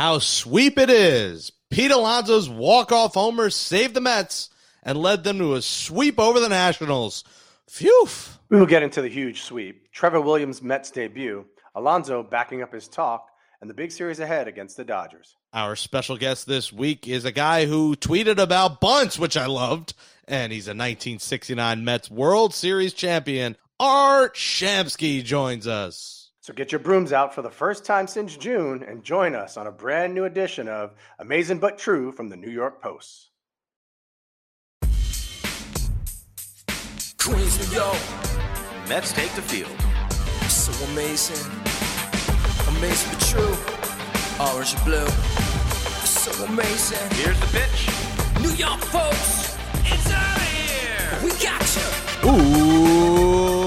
[0.00, 1.52] how sweep it is.
[1.68, 4.48] Pete Alonso's walk-off homer saved the Mets
[4.82, 7.22] and led them to a sweep over the Nationals.
[7.68, 8.08] Phew.
[8.48, 9.92] We will get into the huge sweep.
[9.92, 11.44] Trevor Williams' Mets debut,
[11.74, 13.28] Alonso backing up his talk,
[13.60, 15.36] and the big series ahead against the Dodgers.
[15.52, 19.92] Our special guest this week is a guy who tweeted about bunts, which I loved,
[20.26, 23.54] and he's a 1969 Mets World Series champion.
[23.78, 26.19] Art Shamsky joins us.
[26.50, 29.68] So get your brooms out for the first time since June and join us on
[29.68, 33.30] a brand new edition of Amazing But True from the New York Post.
[37.20, 37.96] Queens, New York,
[38.88, 39.70] Mets take the field.
[40.50, 41.38] so amazing.
[42.76, 43.56] Amazing but true.
[44.44, 45.06] Orange and blue,
[46.04, 46.98] so amazing.
[47.12, 48.42] Here's the pitch.
[48.42, 51.20] New York folks, It's out of here.
[51.22, 52.28] we got you.
[52.28, 53.59] Ooh,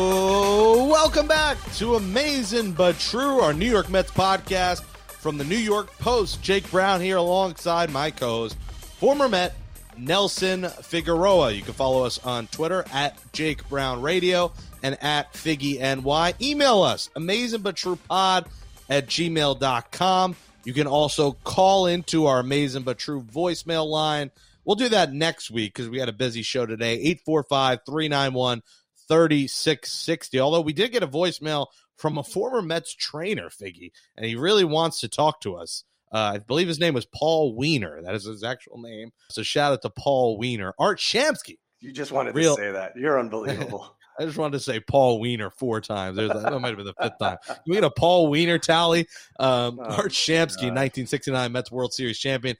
[1.13, 5.95] welcome back to Amazing But True, our New York Mets podcast from the New York
[5.99, 6.41] Post.
[6.41, 8.57] Jake Brown here alongside my co host,
[8.97, 9.55] former Met
[9.95, 11.51] Nelson Figueroa.
[11.51, 16.33] You can follow us on Twitter at Jake Brown Radio and at Figgy NY.
[16.41, 18.47] Email us, amazing but true pod
[18.89, 20.35] at gmail.com.
[20.63, 24.31] You can also call into our amazing but true voicemail line.
[24.65, 26.93] We'll do that next week because we had a busy show today.
[26.93, 28.63] 845 391
[29.07, 30.39] 3660.
[30.39, 34.63] Although we did get a voicemail from a former Mets trainer, Figgy, and he really
[34.63, 35.83] wants to talk to us.
[36.11, 38.01] Uh, I believe his name was Paul Wiener.
[38.03, 39.11] That is his actual name.
[39.29, 40.73] So shout out to Paul Wiener.
[40.77, 41.57] Art Shamsky.
[41.79, 42.93] You just wanted Real- to say that.
[42.95, 43.95] You're unbelievable.
[44.19, 46.15] I just wanted to say Paul Wiener four times.
[46.17, 47.37] There's, that might have been the fifth time.
[47.65, 49.07] We get a Paul Wiener tally?
[49.39, 50.75] Um, Oh, Art Shamsky, God.
[50.75, 52.55] 1969 Mets World Series champion,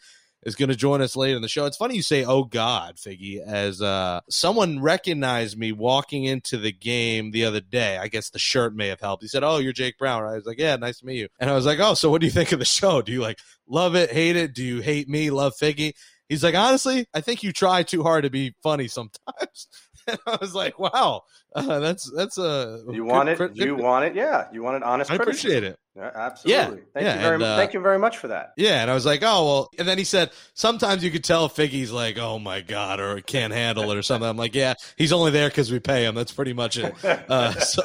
[0.45, 1.65] is going to join us later in the show.
[1.65, 6.71] It's funny you say, "Oh God," Figgy, as uh, someone recognized me walking into the
[6.71, 7.97] game the other day.
[7.97, 9.23] I guess the shirt may have helped.
[9.23, 11.49] He said, "Oh, you're Jake Brown." I was like, "Yeah, nice to meet you." And
[11.49, 13.01] I was like, "Oh, so what do you think of the show?
[13.01, 14.53] Do you like love it, hate it?
[14.53, 15.93] Do you hate me, love Figgy?"
[16.29, 19.67] He's like, "Honestly, I think you try too hard to be funny sometimes."
[20.05, 21.21] And I was like, "Wow,
[21.55, 23.55] uh, that's that's a You want it?
[23.55, 24.15] You want it?
[24.15, 24.47] Yeah.
[24.51, 25.49] You wanted honest I criticism.
[25.49, 25.79] appreciate it.
[25.95, 26.81] Yeah, absolutely.
[26.93, 27.47] Thank yeah, you very and, much.
[27.49, 28.53] uh, Thank you very much for that.
[28.57, 29.69] Yeah, and I was like, oh well.
[29.77, 33.53] And then he said, sometimes you could tell Figgy's like, oh my god, or can't
[33.53, 34.27] handle it or something.
[34.27, 36.15] I'm like, yeah, he's only there because we pay him.
[36.15, 36.95] That's pretty much it.
[37.05, 37.81] Uh, so,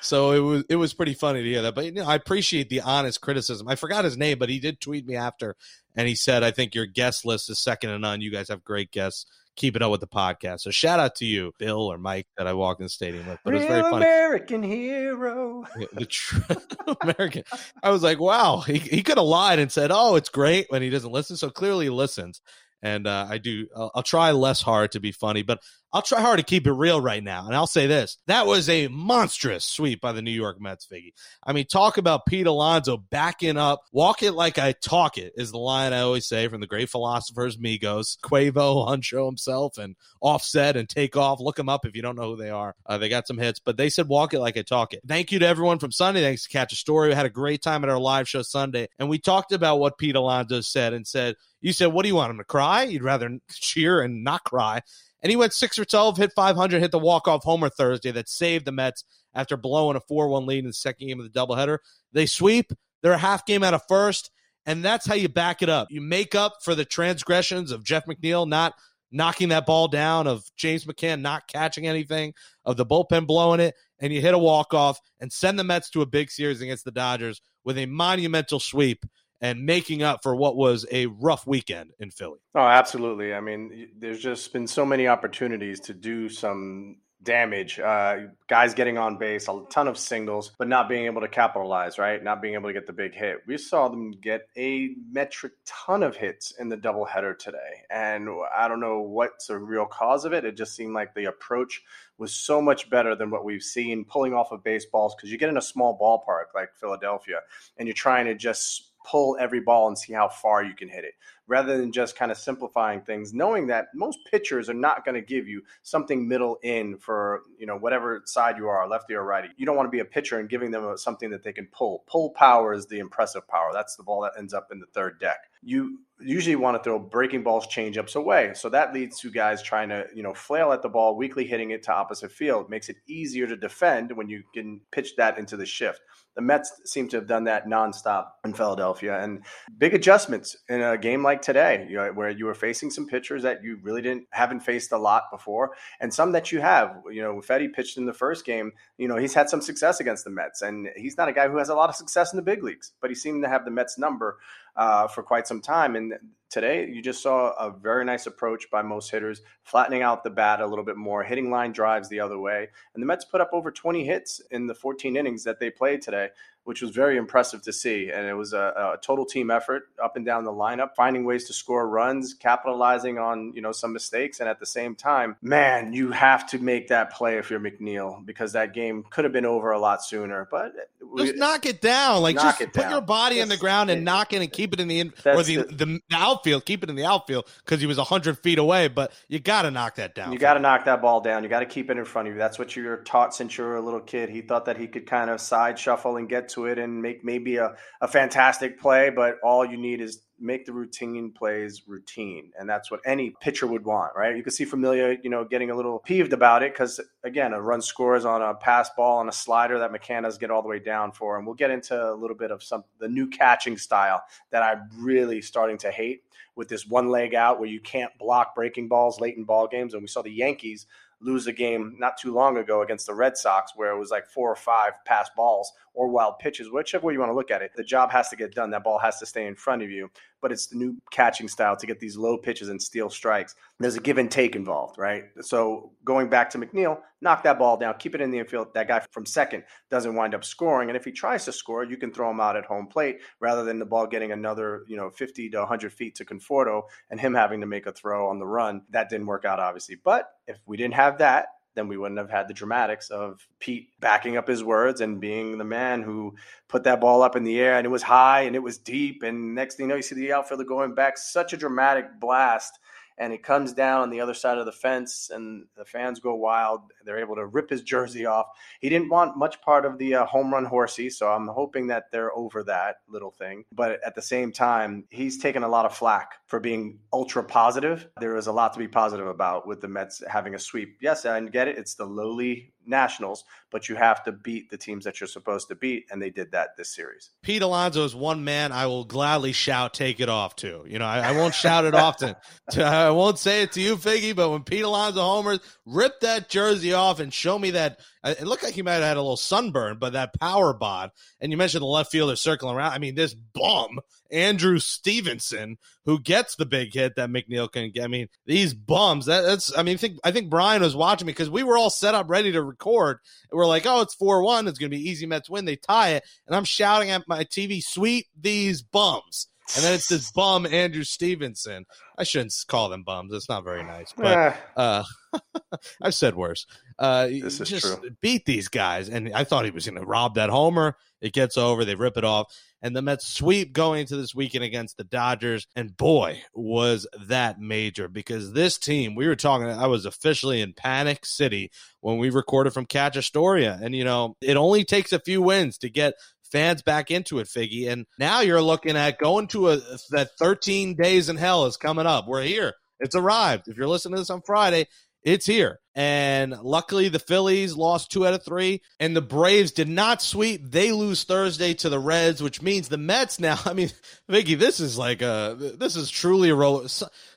[0.00, 1.74] so it was it was pretty funny to hear that.
[1.76, 3.68] But you know, I appreciate the honest criticism.
[3.68, 5.54] I forgot his name, but he did tweet me after,
[5.94, 8.22] and he said, I think your guest list is second to none.
[8.22, 9.26] You guys have great guests.
[9.56, 10.60] Keep it up with the podcast.
[10.60, 13.38] So shout out to you, Bill or Mike, that I walked in the stadium with.
[13.44, 13.96] But it was very funny.
[13.96, 15.64] American hero.
[15.78, 16.42] Yeah, the true
[17.02, 17.44] American.
[17.82, 20.82] I was like, wow, he, he could have lied and said, oh, it's great when
[20.82, 21.36] he doesn't listen.
[21.36, 22.40] So clearly he listens.
[22.82, 25.60] And uh, I do, I'll, I'll try less hard to be funny, but
[25.94, 27.46] I'll try hard to keep it real right now.
[27.46, 31.12] And I'll say this that was a monstrous sweep by the New York Mets, Figgy.
[31.46, 35.52] I mean, talk about Pete Alonso backing up, walk it like I talk it, is
[35.52, 40.76] the line I always say from the great philosophers, Migos, Quavo, Huncho himself, and Offset
[40.76, 41.38] and Takeoff.
[41.38, 42.74] Look them up if you don't know who they are.
[42.84, 45.02] Uh, they got some hits, but they said walk it like I talk it.
[45.06, 46.22] Thank you to everyone from Sunday.
[46.22, 47.10] Thanks to Catch Astoria.
[47.10, 49.96] We had a great time at our live show Sunday, and we talked about what
[49.96, 52.82] Pete Alonso said and said, You said, What do you want him to cry?
[52.82, 54.80] You'd rather cheer and not cry.
[55.24, 58.66] And he went six for 12, hit 500, hit the walk-off homer Thursday that saved
[58.66, 59.04] the Mets
[59.34, 61.78] after blowing a 4-1 lead in the second game of the doubleheader.
[62.12, 62.72] They sweep.
[63.02, 64.30] They're a half game out of first,
[64.66, 65.88] and that's how you back it up.
[65.90, 68.74] You make up for the transgressions of Jeff McNeil not
[69.10, 72.34] knocking that ball down, of James McCann not catching anything,
[72.66, 76.02] of the bullpen blowing it, and you hit a walk-off and send the Mets to
[76.02, 79.06] a big series against the Dodgers with a monumental sweep
[79.40, 82.38] and making up for what was a rough weekend in Philly.
[82.54, 83.34] Oh, absolutely.
[83.34, 87.80] I mean, there's just been so many opportunities to do some damage.
[87.80, 88.16] Uh,
[88.48, 92.22] guys getting on base, a ton of singles, but not being able to capitalize, right?
[92.22, 93.38] Not being able to get the big hit.
[93.46, 97.82] We saw them get a metric ton of hits in the doubleheader today.
[97.90, 100.44] And I don't know what's the real cause of it.
[100.44, 101.82] It just seemed like the approach
[102.18, 105.48] was so much better than what we've seen pulling off of baseballs because you get
[105.48, 107.40] in a small ballpark like Philadelphia
[107.78, 111.04] and you're trying to just pull every ball and see how far you can hit
[111.04, 111.14] it.
[111.46, 115.20] Rather than just kind of simplifying things knowing that most pitchers are not going to
[115.20, 119.48] give you something middle in for you know whatever side you are lefty or righty.
[119.56, 122.04] You don't want to be a pitcher and giving them something that they can pull.
[122.06, 123.70] Pull power is the impressive power.
[123.72, 126.98] That's the ball that ends up in the third deck you usually want to throw
[126.98, 130.72] breaking balls change ups away so that leads to guys trying to you know flail
[130.72, 134.28] at the ball weakly hitting it to opposite field makes it easier to defend when
[134.28, 136.00] you can pitch that into the shift
[136.34, 139.44] the Mets seem to have done that nonstop in Philadelphia, and
[139.78, 143.44] big adjustments in a game like today, you know, where you were facing some pitchers
[143.44, 145.70] that you really didn't haven't faced a lot before,
[146.00, 146.96] and some that you have.
[147.10, 148.72] You know, Fedde pitched in the first game.
[148.98, 151.58] You know, he's had some success against the Mets, and he's not a guy who
[151.58, 153.70] has a lot of success in the big leagues, but he seemed to have the
[153.70, 154.38] Mets number
[154.76, 155.96] uh, for quite some time.
[155.96, 156.14] And
[156.50, 160.60] today, you just saw a very nice approach by most hitters, flattening out the bat
[160.60, 162.68] a little bit more, hitting line drives the other way.
[162.94, 166.02] And the Mets put up over 20 hits in the 14 innings that they played
[166.02, 166.28] today
[166.64, 168.10] which was very impressive to see.
[168.10, 171.44] And it was a, a, total team effort up and down the lineup, finding ways
[171.44, 175.92] to score runs, capitalizing on you know some mistakes, and at the same time, man,
[175.92, 179.46] you have to make that play if you're McNeil because that game could have been
[179.46, 180.48] over a lot sooner.
[180.50, 180.74] But
[181.12, 182.90] we, just knock it down, like just put down.
[182.90, 185.12] your body in the ground and it, knock it and keep it in the in,
[185.24, 188.58] or the, the, the outfield, keep it in the outfield because he was hundred feet
[188.58, 188.88] away.
[188.88, 190.32] But you got to knock that down.
[190.32, 191.42] You got to knock that ball down.
[191.42, 192.38] You got to keep it in front of you.
[192.38, 194.30] That's what you're taught since you were a little kid.
[194.30, 197.24] He thought that he could kind of side shuffle and get to it and make
[197.24, 202.50] maybe a, a fantastic play, but all you need is make the routine plays routine.
[202.58, 204.36] And that's what any pitcher would want, right?
[204.36, 207.60] You can see Familia, you know, getting a little peeved about it because, again, a
[207.60, 210.80] run scores on a pass ball and a slider that McCann get all the way
[210.80, 211.36] down for.
[211.36, 214.88] And we'll get into a little bit of some the new catching style that I'm
[214.98, 216.22] really starting to hate
[216.56, 219.94] with this one leg out where you can't block breaking balls late in ball games.
[219.94, 220.86] And we saw the Yankees
[221.20, 224.26] lose a game not too long ago against the Red Sox where it was like
[224.26, 227.62] four or five pass balls or wild pitches, whichever way you want to look at
[227.62, 227.70] it.
[227.76, 228.70] The job has to get done.
[228.70, 230.10] That ball has to stay in front of you.
[230.42, 233.54] But it's the new catching style to get these low pitches and steal strikes.
[233.80, 235.24] There's a give and take involved, right?
[235.40, 238.74] So going back to McNeil, knock that ball down, keep it in the infield.
[238.74, 240.90] That guy from second doesn't wind up scoring.
[240.90, 243.64] And if he tries to score, you can throw him out at home plate rather
[243.64, 247.32] than the ball getting another, you know, 50 to 100 feet to Conforto and him
[247.32, 248.82] having to make a throw on the run.
[248.90, 249.96] That didn't work out, obviously.
[250.02, 253.88] But if we didn't have that, then we wouldn't have had the dramatics of Pete
[254.00, 256.34] backing up his words and being the man who
[256.68, 259.22] put that ball up in the air and it was high and it was deep.
[259.22, 262.78] And next thing you know, you see the outfielder going back, such a dramatic blast
[263.18, 266.34] and it comes down on the other side of the fence, and the fans go
[266.34, 266.80] wild.
[267.04, 268.46] They're able to rip his jersey off.
[268.80, 272.10] He didn't want much part of the uh, home run horsey, so I'm hoping that
[272.10, 273.64] they're over that little thing.
[273.72, 278.08] But at the same time, he's taken a lot of flack for being ultra positive.
[278.20, 280.98] There is a lot to be positive about with the Mets having a sweep.
[281.00, 281.78] Yes, I get it.
[281.78, 285.74] It's the lowly Nationals, but you have to beat the teams that you're supposed to
[285.74, 287.30] beat, and they did that this series.
[287.42, 290.84] Pete Alonso is one man I will gladly shout "Take it off" to.
[290.86, 292.36] You know, I, I won't shout it often.
[292.76, 296.92] I won't say it to you, Figgy, but when Pete Alonso homers, rip that jersey
[296.92, 298.00] off and show me that.
[298.24, 301.10] It looked like he might have had a little sunburn, but that power bod.
[301.40, 302.92] And you mentioned the left fielder circling around.
[302.92, 304.00] I mean, this bum
[304.30, 305.76] Andrew Stevenson
[306.06, 308.04] who gets the big hit that McNeil can get.
[308.04, 309.26] I mean, these bums.
[309.26, 309.76] That, that's.
[309.76, 312.14] I mean, I think I think Brian was watching me because we were all set
[312.14, 313.18] up ready to record.
[313.50, 314.68] And we're like, oh, it's four one.
[314.68, 315.64] It's going to be easy Mets win.
[315.64, 320.08] They tie it, and I'm shouting at my TV, "Sweep these bums!" And then it's
[320.08, 321.86] this bum Andrew Stevenson.
[322.18, 323.32] I shouldn't call them bums.
[323.32, 325.04] It's not very nice, but uh,
[326.02, 326.66] I've said worse.
[326.98, 328.10] Uh, this is just true.
[328.20, 330.96] beat these guys, and I thought he was going to rob that homer.
[331.20, 331.84] It gets over.
[331.84, 332.52] They rip it off
[332.84, 335.66] and the Mets sweep going into this weekend against the Dodgers.
[335.74, 340.74] And boy, was that major because this team, we were talking, I was officially in
[340.74, 341.70] Panic City
[342.02, 343.78] when we recorded from Catch Astoria.
[343.82, 346.12] And, you know, it only takes a few wins to get
[346.50, 347.90] fans back into it, Figgy.
[347.90, 349.76] And now you're looking at going to a
[350.10, 352.26] that 13 days in hell is coming up.
[352.26, 352.74] We're here.
[353.00, 353.68] It's arrived.
[353.68, 354.86] If you're listening to this on Friday,
[355.24, 355.80] it's here.
[355.94, 360.60] And luckily, the Phillies lost two out of three, and the Braves did not sweep.
[360.70, 363.58] They lose Thursday to the Reds, which means the Mets now.
[363.64, 363.90] I mean,
[364.30, 366.86] Figgy, this is like a this is truly a roll.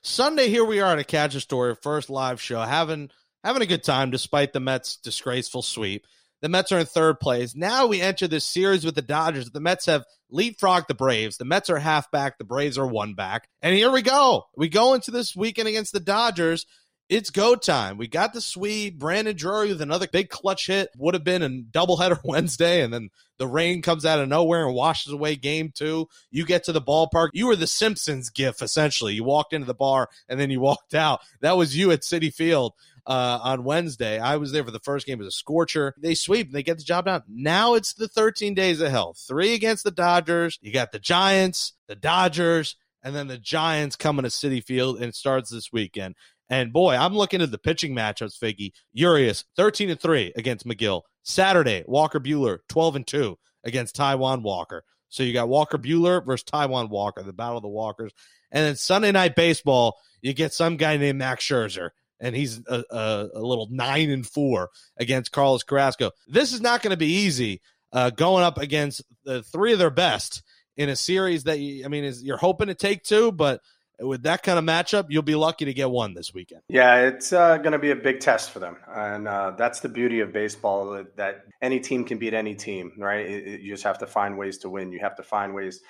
[0.02, 3.10] Sunday, here we are at a Catch Astoria, first live show, having
[3.44, 6.06] having a good time despite the Mets' disgraceful sweep.
[6.42, 7.56] The Mets are in third place.
[7.56, 9.50] Now we enter this series with the Dodgers.
[9.50, 11.38] The Mets have leapfrogged the Braves.
[11.38, 12.38] The Mets are half back.
[12.38, 13.48] The Braves are one back.
[13.62, 14.46] And here we go.
[14.56, 16.66] We go into this weekend against the Dodgers
[17.10, 17.98] it's go time.
[17.98, 20.90] We got the Swede, Brandon Drury with another big clutch hit.
[20.98, 24.76] Would have been a doubleheader Wednesday, and then the rain comes out of nowhere and
[24.76, 26.08] washes away game two.
[26.32, 27.30] You get to the ballpark.
[27.34, 29.14] You were the Simpsons gif, essentially.
[29.14, 31.22] You walked into the bar and then you walked out.
[31.42, 32.74] That was you at Citi Field.
[33.08, 34.20] Uh, on Wednesday.
[34.20, 35.94] I was there for the first game as a scorcher.
[35.98, 37.24] They sweep, they get the job done.
[37.30, 39.16] Now it's the 13 days of hell.
[39.18, 40.60] Three against the Dodgers.
[40.62, 45.06] You got the Giants, the Dodgers, and then the Giants coming to Citi Field, and
[45.06, 46.16] it starts this weekend.
[46.50, 48.72] And boy, I'm looking at the pitching matchups, Figgy.
[48.94, 51.04] Urias, 13 and 3 against Megill.
[51.24, 54.84] Saturday, Walker Buehler, 12 and 2 against Taijuan Walker.
[55.10, 58.12] So you got Walker Buehler versus Taijuan Walker, the battle of the Walkers.
[58.52, 62.84] And then Sunday night baseball, you get some guy named Max Scherzer, and he's a,
[62.90, 66.12] a, a little nine and four against Carlos Carrasco.
[66.28, 69.90] This is not going to be easy uh, going up against the three of their
[69.90, 70.44] best
[70.76, 73.62] in a series that you, I mean, is you're hoping to take two, but
[74.00, 76.62] with that kind of matchup, you'll be lucky to get one this weekend.
[76.70, 79.90] Yeah, it's uh, going to be a big test for them, and uh, that's the
[79.90, 83.26] beauty of baseball that any team can beat any team, right?
[83.26, 84.92] It, it, you just have to find ways to win.
[84.92, 85.82] You have to find ways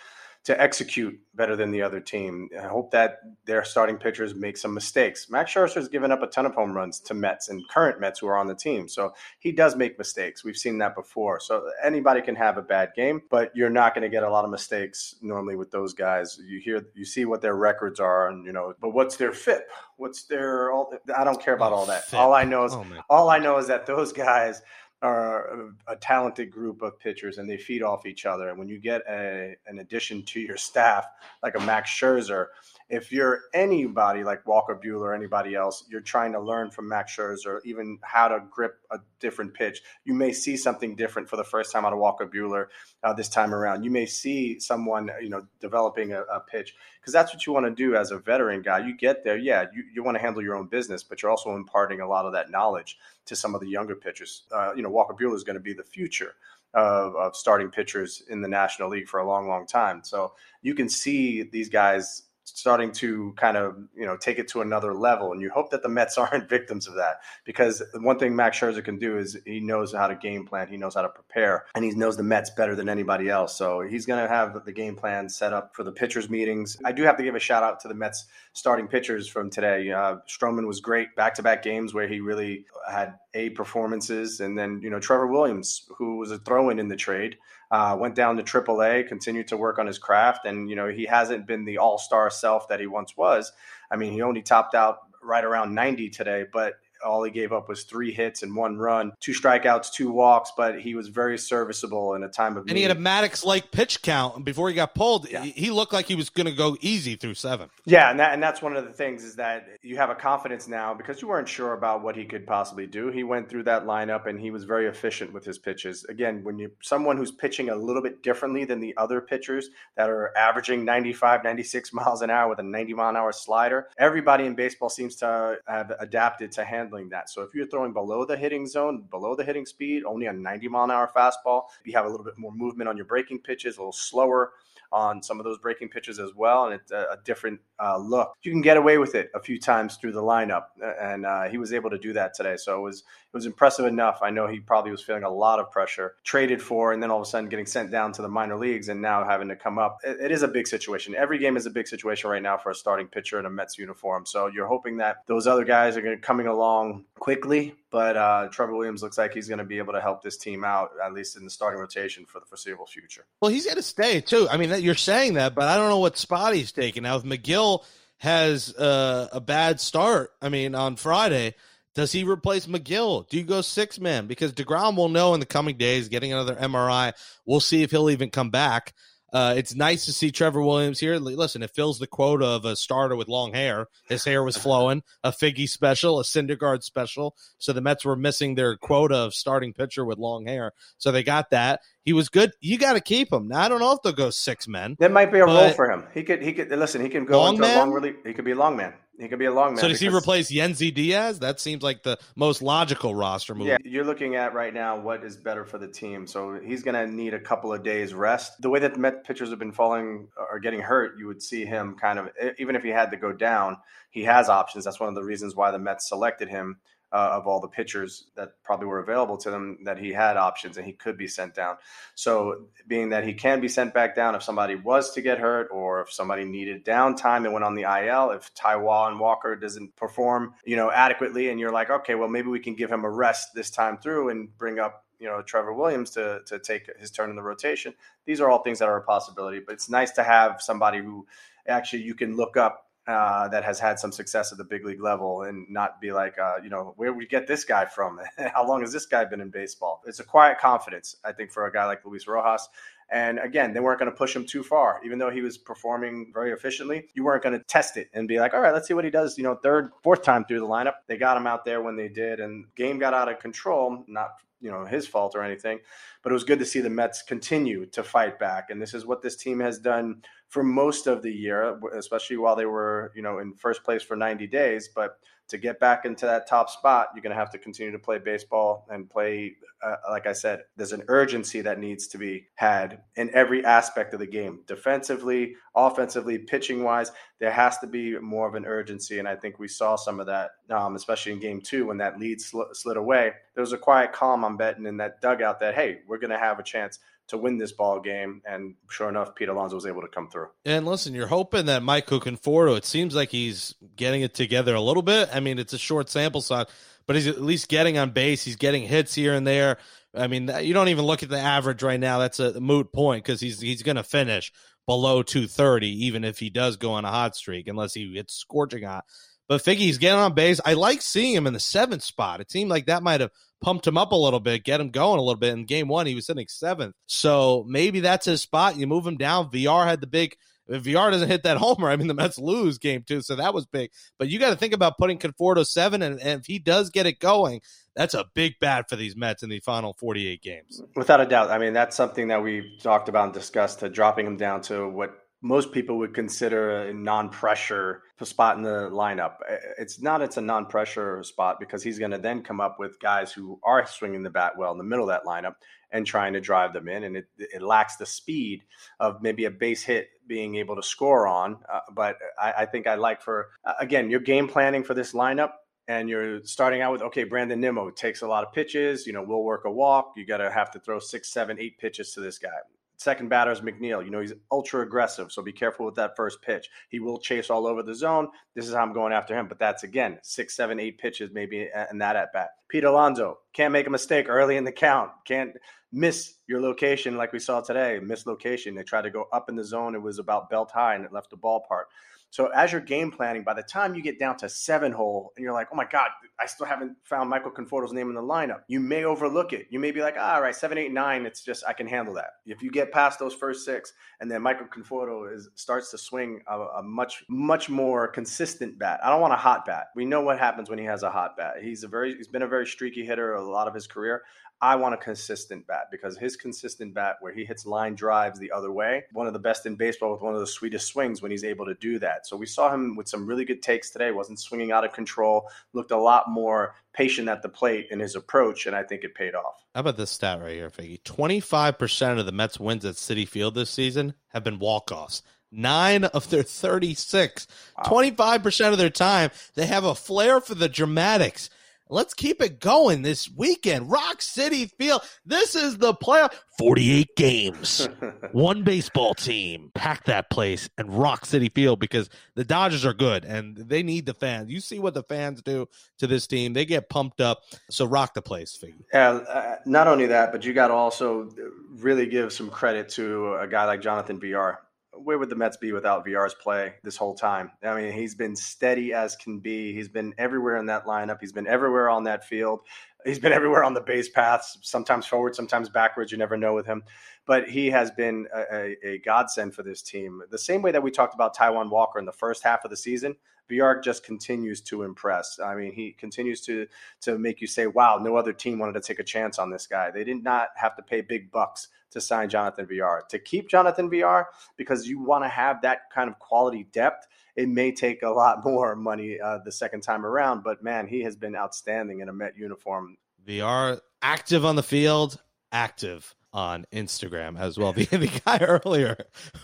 [0.48, 2.48] to execute better than the other team.
[2.58, 5.30] I hope that their starting pitchers make some mistakes.
[5.30, 8.28] Max Scherzer's given up a ton of home runs to Mets and current Mets who
[8.28, 8.88] are on the team.
[8.88, 10.46] So he does make mistakes.
[10.46, 11.42] We've seen that before.
[11.42, 14.46] So anybody can have a bad game, but you're not going to get a lot
[14.46, 16.40] of mistakes normally with those guys.
[16.42, 19.68] You hear, you see what their records are, and you know, but what's their FIP?
[19.98, 20.94] What's their all?
[21.14, 22.14] I don't care about all that.
[22.14, 24.62] All I know is Oh, all I know is that those guys
[25.02, 28.50] are a, a talented group of pitchers and they feed off each other.
[28.50, 31.06] And when you get a, an addition to your staff
[31.44, 32.48] like a Max Scherzer,
[32.90, 37.16] if you're anybody like Walker Buehler or anybody else, you're trying to learn from Max
[37.16, 39.82] Scherzer, or even how to grip a different pitch.
[40.06, 42.68] You may see something different for the first time out of Walker Buehler
[43.04, 43.84] uh, this time around.
[43.84, 47.66] You may see someone, you know, developing a, a pitch because that's what you want
[47.66, 48.86] to do as a veteran guy.
[48.86, 51.56] You get there, yeah, you, you want to handle your own business, but you're also
[51.56, 54.44] imparting a lot of that knowledge to some of the younger pitchers.
[54.52, 56.36] Uh, you know, Walker Buehler is going to be the future
[56.74, 60.02] of, of starting pitchers in the National League for a long, long time.
[60.04, 62.24] So you can see these guys
[62.56, 65.84] starting to kind of you know take it to another level and you hope that
[65.84, 69.60] the Mets aren't victims of that because one thing Max Scherzer can do is he
[69.60, 72.50] knows how to game plan he knows how to prepare and he knows the Mets
[72.52, 75.84] better than anybody else so he's going to have the game plan set up for
[75.84, 76.78] the pitchers meetings.
[76.86, 79.92] I do have to give a shout out to the Mets starting pitchers from today.
[79.92, 84.90] Uh, Stroman was great back-to-back games where he really had A performances and then you
[84.90, 87.38] know Trevor Williams who was a throw-in in the trade
[87.70, 91.06] uh, went down to AAA, continued to work on his craft, and you know he
[91.06, 93.52] hasn't been the all star self that he once was.
[93.92, 96.76] I mean, he only topped out right around 90 today, but
[97.06, 100.80] all he gave up was three hits and one run, two strikeouts, two walks, but
[100.80, 103.08] he was very serviceable in a time of And he had a.
[103.08, 105.30] Maddux like pitch count before he got pulled.
[105.30, 105.44] Yeah.
[105.44, 107.70] He, looked like he was going to go easy through seven.
[107.86, 110.68] Yeah, and that and that's one of the things is that you have a confidence
[110.68, 113.10] now because you weren't sure about what he could possibly do.
[113.10, 116.04] He went through that lineup and he was very efficient with his pitches.
[116.06, 120.10] Again, when you someone who's pitching a little bit differently than the other pitchers that
[120.10, 124.46] are averaging 95, 96 miles an hour with a 90 mile an hour slider, everybody
[124.46, 127.30] in baseball seems to have adapted to handling that.
[127.30, 130.68] So if you're throwing below the hitting zone, below the hitting speed, only a 90
[130.70, 133.78] mile an hour fastball, you have a little bit more movement on your breaking pitches,
[133.78, 134.54] a little slower
[134.94, 138.34] on some of those breaking pitches as well, and it's a, a different uh, look.
[138.44, 140.68] You can get away with it a few times through the lineup,
[141.02, 142.56] and uh, he was able to do that today.
[142.56, 143.04] So it was
[143.38, 144.20] was impressive enough.
[144.22, 147.22] I know he probably was feeling a lot of pressure, traded for, and then all
[147.22, 149.78] of a sudden getting sent down to the minor leagues, and now having to come
[149.80, 150.00] up.
[150.04, 151.16] It, it is a big situation.
[151.16, 153.78] Every game is a big situation right now for a starting pitcher in a Mets
[153.78, 154.26] uniform.
[154.26, 157.76] So you're hoping that those other guys are going to coming along quickly.
[157.90, 160.66] But uh, Trevor Williams looks like he's going to be able to help this team
[160.66, 163.26] out, at least in the starting rotation for the foreseeable future.
[163.42, 164.48] Well, he's going to stay too.
[164.50, 167.16] I mean, you're saying that, but I don't know what spot he's taking now.
[167.16, 167.86] If Megill
[168.18, 171.56] has uh, a bad start, I mean, on Friday,
[171.98, 173.28] does he replace Megill?
[173.28, 174.28] Do you go six man?
[174.28, 177.14] Because Degrom will know in the coming days, getting another MRI.
[177.44, 178.94] We'll see if he'll even come back.
[179.34, 181.18] Uh, it's nice to see Trevor Williams here.
[181.18, 183.88] Listen, it fills the quota of a starter with long hair.
[184.08, 185.02] His hair was flowing.
[185.24, 187.36] A Figgy special, a Syndergaard special.
[187.58, 190.74] So the Mets were missing their quota of starting pitcher with long hair.
[191.00, 191.82] So they got that.
[192.04, 192.52] He was good.
[192.62, 193.48] You got to keep him.
[193.48, 194.98] Now I don't know if they'll go six men.
[195.00, 196.04] That might be a role for him.
[196.14, 197.02] He could he could listen.
[197.02, 198.18] He can go Long into a long relief.
[198.24, 198.94] He could be a long man.
[199.20, 199.80] He could be a long man.
[199.80, 201.40] So does he replace Yennsy Diaz?
[201.40, 203.68] That seems like the most logical roster move.
[203.68, 206.28] Yeah, you're looking at right now what is better for the team.
[206.28, 208.62] So he's going to need a couple of days rest.
[208.62, 211.42] The way that the Met pitchers have been falling uh, or getting hurt, you would
[211.42, 213.78] see him kind of even if he had to go down,
[214.12, 214.86] he has options.
[214.86, 216.78] That's one of the reasons why the Mets selected him.
[217.10, 220.76] Uh, of all the pitchers that probably were available to them, that he had options
[220.76, 221.78] and he could be sent down.
[222.16, 225.70] So, being that he can be sent back down if somebody was to get hurt
[225.72, 229.96] or if somebody needed downtime and went on the IL, if Taiwan and Walker doesn't
[229.96, 233.10] perform, you know, adequately, and you're like, okay, well, maybe we can give him a
[233.10, 237.10] rest this time through and bring up, you know, Trevor Williams to to take his
[237.10, 237.94] turn in the rotation.
[238.26, 241.26] These are all things that are a possibility, but it's nice to have somebody who
[241.68, 245.02] actually you can look up uh, that has had some success at the big league
[245.02, 248.20] level and not be like, uh, you know, where we get this guy from?
[248.54, 250.02] How long has this guy been in baseball?
[250.06, 252.68] It's a quiet confidence, I think, for a guy like Luis Rojas.
[253.10, 256.32] And again, they weren't going to push him too far, even though he was performing
[256.34, 257.08] very efficiently.
[257.14, 259.10] You weren't going to test it and be like, all right, let's see what he
[259.10, 259.38] does.
[259.38, 262.10] You know, third, fourth time through the lineup, they got him out there when they
[262.10, 264.04] did, and game got out of control.
[264.08, 265.80] Not you know his fault or anything,
[266.24, 268.70] but it was good to see the Mets continue to fight back.
[268.70, 272.56] And this is what this team has done for most of the year, especially while
[272.56, 274.90] they were, you know, in first place for 90 days.
[274.94, 278.00] But to get back into that top spot, you're going to have to continue to
[278.00, 279.56] play baseball and play.
[279.82, 284.14] Uh, like I said, there's an urgency that needs to be had in every aspect
[284.14, 287.12] of the game, defensively, offensively, pitching wise.
[287.40, 290.26] There has to be more of an urgency, and I think we saw some of
[290.26, 293.32] that, um, especially in Game Two when that lead sl- slid away.
[293.54, 296.40] There was a quiet calm, I'm betting, in that dugout that hey, we're going to
[296.40, 298.42] have a chance to win this ball game.
[298.46, 300.48] And sure enough, Pete Alonso was able to come through.
[300.66, 304.82] And listen, you're hoping that Michael Conforto, it seems like he's getting it together a
[304.82, 305.30] little bit.
[305.34, 306.68] I mean, it's a short sample size,
[307.06, 308.44] but he's at least getting on base.
[308.44, 309.78] He's getting hits here and there.
[310.16, 312.20] I mean, you don't even look at the average right now.
[312.20, 314.52] That's a moot point because he's he's going to finish
[314.86, 318.84] below 230, even if he does go on a hot streak, unless he gets scorching
[318.84, 319.06] hot.
[319.48, 320.60] But Figgy's getting on base.
[320.66, 322.42] I like seeing him in the seventh spot.
[322.42, 325.20] It seemed like that might have pumped him up a little bit, get him going
[325.20, 325.54] a little bit.
[325.54, 326.96] In game one, he was sitting seventh.
[327.06, 328.78] So maybe that's his spot.
[328.78, 329.50] You move him down.
[329.50, 330.36] Villar had the big.
[330.68, 333.22] If Villar doesn't hit that homer, I mean, the Mets lose game two.
[333.22, 333.92] So that was big.
[334.20, 336.02] But you got to think about putting Conforto seven.
[336.02, 337.62] And, and if he does get it going,
[337.96, 340.82] that's a big bat for these Mets in the final 48 games.
[340.96, 341.50] Without a doubt.
[341.50, 344.88] I mean, that's something that we talked about and discussed to dropping him down to
[344.88, 349.36] what most people would consider a non-pressure spot in the lineup.
[349.78, 350.22] It's not.
[350.22, 353.86] It's a non-pressure spot because he's going to then come up with guys who are
[353.86, 355.56] swinging the bat well in the middle of that lineup
[355.92, 357.04] and trying to drive them in.
[357.04, 358.64] And it, it lacks the speed
[359.00, 361.60] of maybe a base hit being able to score on.
[361.72, 365.14] Uh, but I, I, think I like for uh, again your game planning for this
[365.14, 365.52] lineup.
[365.90, 369.08] And you're starting out with okay, Brandon Nimmo takes a lot of pitches.
[369.08, 370.14] You know, we'll work a walk.
[370.18, 372.50] You got to have to throw six, seven, eight pitches to this guy
[372.98, 374.04] Second batter is McNeil.
[374.04, 376.68] You know, he's ultra aggressive, so be careful with that first pitch.
[376.90, 378.28] He will chase all over the zone.
[378.56, 379.48] This is how I'm going after him.
[379.48, 382.50] But that's again six, seven, eight pitches maybe in that at bat.
[382.70, 385.12] Pete Alonso can't make a mistake early in the count.
[385.26, 385.52] Can't
[385.92, 388.00] miss your location like we saw today.
[388.02, 388.74] Miss location.
[388.74, 389.94] They tried to go up in the zone.
[389.94, 391.86] It was about belt high and it left the ballpark.
[392.30, 395.44] So as you're game planning, by the time you get down to seven hole and
[395.44, 398.62] you're like, oh my God, I still haven't found Michael Conforto's name in the lineup,
[398.68, 399.68] you may overlook it.
[399.70, 402.32] You may be like, all right, seven, eight, nine, it's just I can handle that.
[402.46, 406.42] If you get past those first six and then Michael Conforto is starts to swing
[406.48, 409.00] a, a much, much more consistent bat.
[409.04, 409.88] I don't want a hot bat.
[409.96, 411.56] We know what happens when he has a hot bat.
[411.62, 414.24] He's a very he's been a very streaky hitter a lot of his career.
[414.62, 418.52] I want a consistent bat because his consistent bat, where he hits line drives the
[418.52, 421.30] other way, one of the best in baseball with one of the sweetest swings when
[421.30, 422.26] he's able to do that.
[422.26, 424.12] So we saw him with some really good takes today.
[424.12, 425.50] wasn't swinging out of control.
[425.74, 429.14] Looked a lot more patient at the plate in his approach, and I think it
[429.14, 429.64] paid off.
[429.76, 431.04] How about this stat right here, Figgy?
[431.04, 434.92] Twenty five percent of the Mets wins at Citi Field this season have been walk
[434.92, 435.22] offs.
[435.50, 437.84] Nine of their 36, wow.
[437.86, 441.50] 25% of their time, they have a flair for the dramatics.
[441.90, 443.90] Let's keep it going this weekend.
[443.90, 445.02] Rock Citi Field.
[445.26, 446.34] This is the playoff.
[446.58, 447.88] 48 games.
[448.32, 449.72] One baseball team.
[449.74, 454.06] Pack that place and Rock Citi Field because the Dodgers are good and they need
[454.06, 454.52] the fans.
[454.52, 455.68] You see what the fans do
[456.00, 456.54] to this team.
[456.54, 457.44] They get pumped up.
[457.70, 458.84] So rock the place, Figgy.
[458.94, 461.30] Yeah, uh, not only that, but you got to also
[461.76, 464.60] really give some credit to a guy like Jonathan Villar
[465.04, 467.52] where would the Mets be without Villar's play this whole time?
[467.64, 469.74] I mean, he's been steady as can be.
[469.74, 471.18] He's been everywhere in that lineup.
[471.20, 472.62] He's been everywhere on that field.
[473.06, 476.12] He's been everywhere on the base paths, sometimes forward, sometimes backwards.
[476.12, 476.84] You never know with him.
[477.28, 480.24] But he has been a, a, a godsend for this team.
[480.32, 482.78] The same way that we talked about Taijuan Walker in the first half of the
[482.78, 483.16] season,
[483.50, 485.40] Villar just continues to impress.
[485.40, 486.68] I mean, he continues to
[487.02, 489.68] to make you say, "Wow, no other team wanted to take a chance on this
[489.68, 489.92] guy.
[489.92, 493.04] They did not have to pay big bucks to sign Jonathan Villar.
[493.10, 497.48] To keep Jonathan Villar, because you want to have that kind of quality depth, it
[497.48, 500.44] may take a lot more money uh, the second time around.
[500.44, 502.98] But man, he has been outstanding in a Met uniform.
[503.26, 507.74] Villar active on the field, active on Instagram as well.
[507.74, 508.98] The, the guy earlier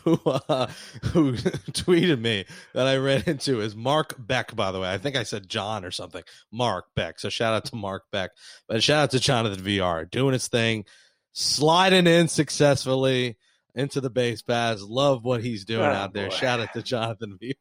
[0.03, 0.67] who uh,
[1.05, 1.33] who
[1.71, 4.55] tweeted me that I ran into is Mark Beck.
[4.55, 6.23] By the way, I think I said John or something.
[6.51, 7.19] Mark Beck.
[7.19, 8.31] So shout out to Mark Beck,
[8.67, 10.85] but shout out to Jonathan Villar doing his thing,
[11.31, 13.37] sliding in successfully
[13.75, 14.81] into the base pass.
[14.81, 16.29] Love what he's doing oh, out there.
[16.29, 16.35] Boy.
[16.35, 17.53] Shout out to Jonathan Villar.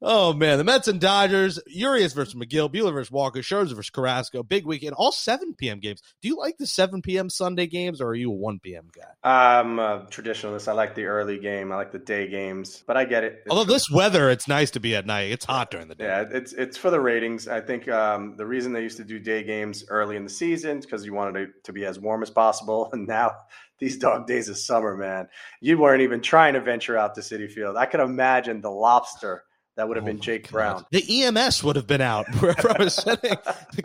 [0.00, 4.44] Oh man, the Mets and Dodgers, Urias versus Megill, Buehler versus Walker, Scherzer versus Carrasco,
[4.44, 5.80] big weekend, all 7 p.m.
[5.80, 6.00] games.
[6.22, 7.28] Do you like the 7 p.m.
[7.28, 8.88] Sunday games, or are you a 1 p.m.
[8.94, 9.28] guy?
[9.28, 10.68] I'm a traditionalist.
[10.68, 11.72] I like the early game.
[11.72, 13.42] I like the day games, but I get it.
[13.44, 15.32] It's Although this weather, it's nice to be at night.
[15.32, 16.04] It's hot during the day.
[16.04, 17.48] Yeah, it's it's for the ratings.
[17.48, 20.78] I think um, the reason they used to do day games early in the season
[20.78, 23.32] because you wanted it to be as warm as possible, and now
[23.78, 25.28] these dog days of summer, man,
[25.60, 27.76] you weren't even trying to venture out to Citi Field.
[27.76, 29.44] I could imagine the lobster
[29.78, 30.84] that would have oh been Jake Brown.
[30.90, 33.36] The EMS would have been out wherever I was sitting,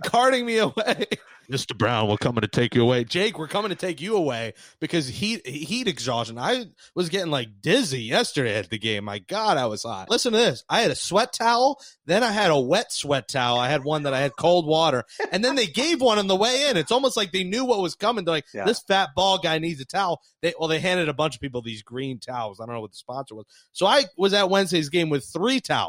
[0.04, 1.06] carting me away.
[1.50, 1.78] Mr.
[1.78, 3.04] Brown, we're coming to take you away.
[3.04, 6.40] Jake, we're coming to take you away because heat heat exhaustion.
[6.40, 9.04] I was getting like dizzy yesterday at the game.
[9.04, 10.10] My God, I was hot.
[10.10, 10.64] Listen to this.
[10.70, 13.58] I had a sweat towel, then I had a wet sweat towel.
[13.58, 16.36] I had one that I had cold water, and then they gave one on the
[16.36, 16.78] way in.
[16.78, 18.24] It's almost like they knew what was coming.
[18.24, 18.66] They're like, yeah.
[18.66, 20.22] this fat ball guy needs a towel.
[20.42, 22.62] They well, they handed a bunch of people these green towels.
[22.62, 23.46] I don't know what the sponsor was.
[23.74, 25.83] So I was at Wednesday's game with three towels.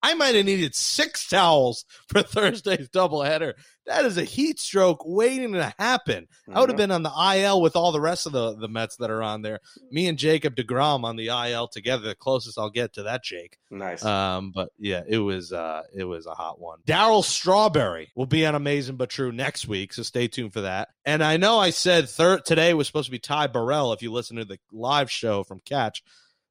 [0.00, 3.54] I might have needed six towels for Thursday's doubleheader.
[3.86, 6.28] That is a heat stroke waiting to happen.
[6.52, 6.78] I would have Mhm.
[6.78, 9.42] been on the IL with all the rest of the, the Mets that are on
[9.42, 9.58] there.
[9.90, 13.56] Me and Jacob DeGrom on the IL together, the closest I'll get to that Jake.
[13.72, 14.04] Nice.
[14.04, 16.78] Um, but yeah, it was uh it was a hot one.
[16.86, 20.90] Darryl Strawberry will be on Amazing But True next week, so stay tuned for that.
[21.06, 23.92] And I know I said third today was supposed to be Ty Burrell.
[23.92, 26.04] If you listen to the live show from Catch,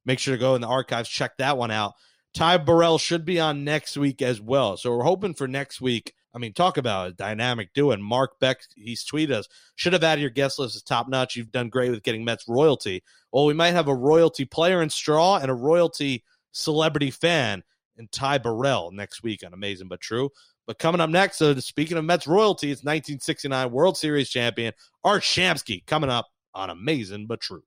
[0.04, 1.94] make sure to go in the archives, check that one out.
[2.34, 4.76] Ty Burrell should be on next week as well.
[4.76, 6.14] So we're hoping for next week.
[6.34, 7.90] I mean, talk about a dynamic duo.
[7.92, 11.36] And Mark Beck, he's tweeted us, should have added your guest list as top notch.
[11.36, 13.02] You've done great with getting Mets royalty.
[13.32, 17.64] Well, we might have a royalty player in Straw and a royalty celebrity fan
[17.96, 20.30] in Ty Burrell next week on Amazing But True.
[20.66, 25.22] But coming up next, so speaking of Mets royalty, it's 1969 World Series champion Art
[25.22, 27.64] Shamsky coming up on Amazing But True.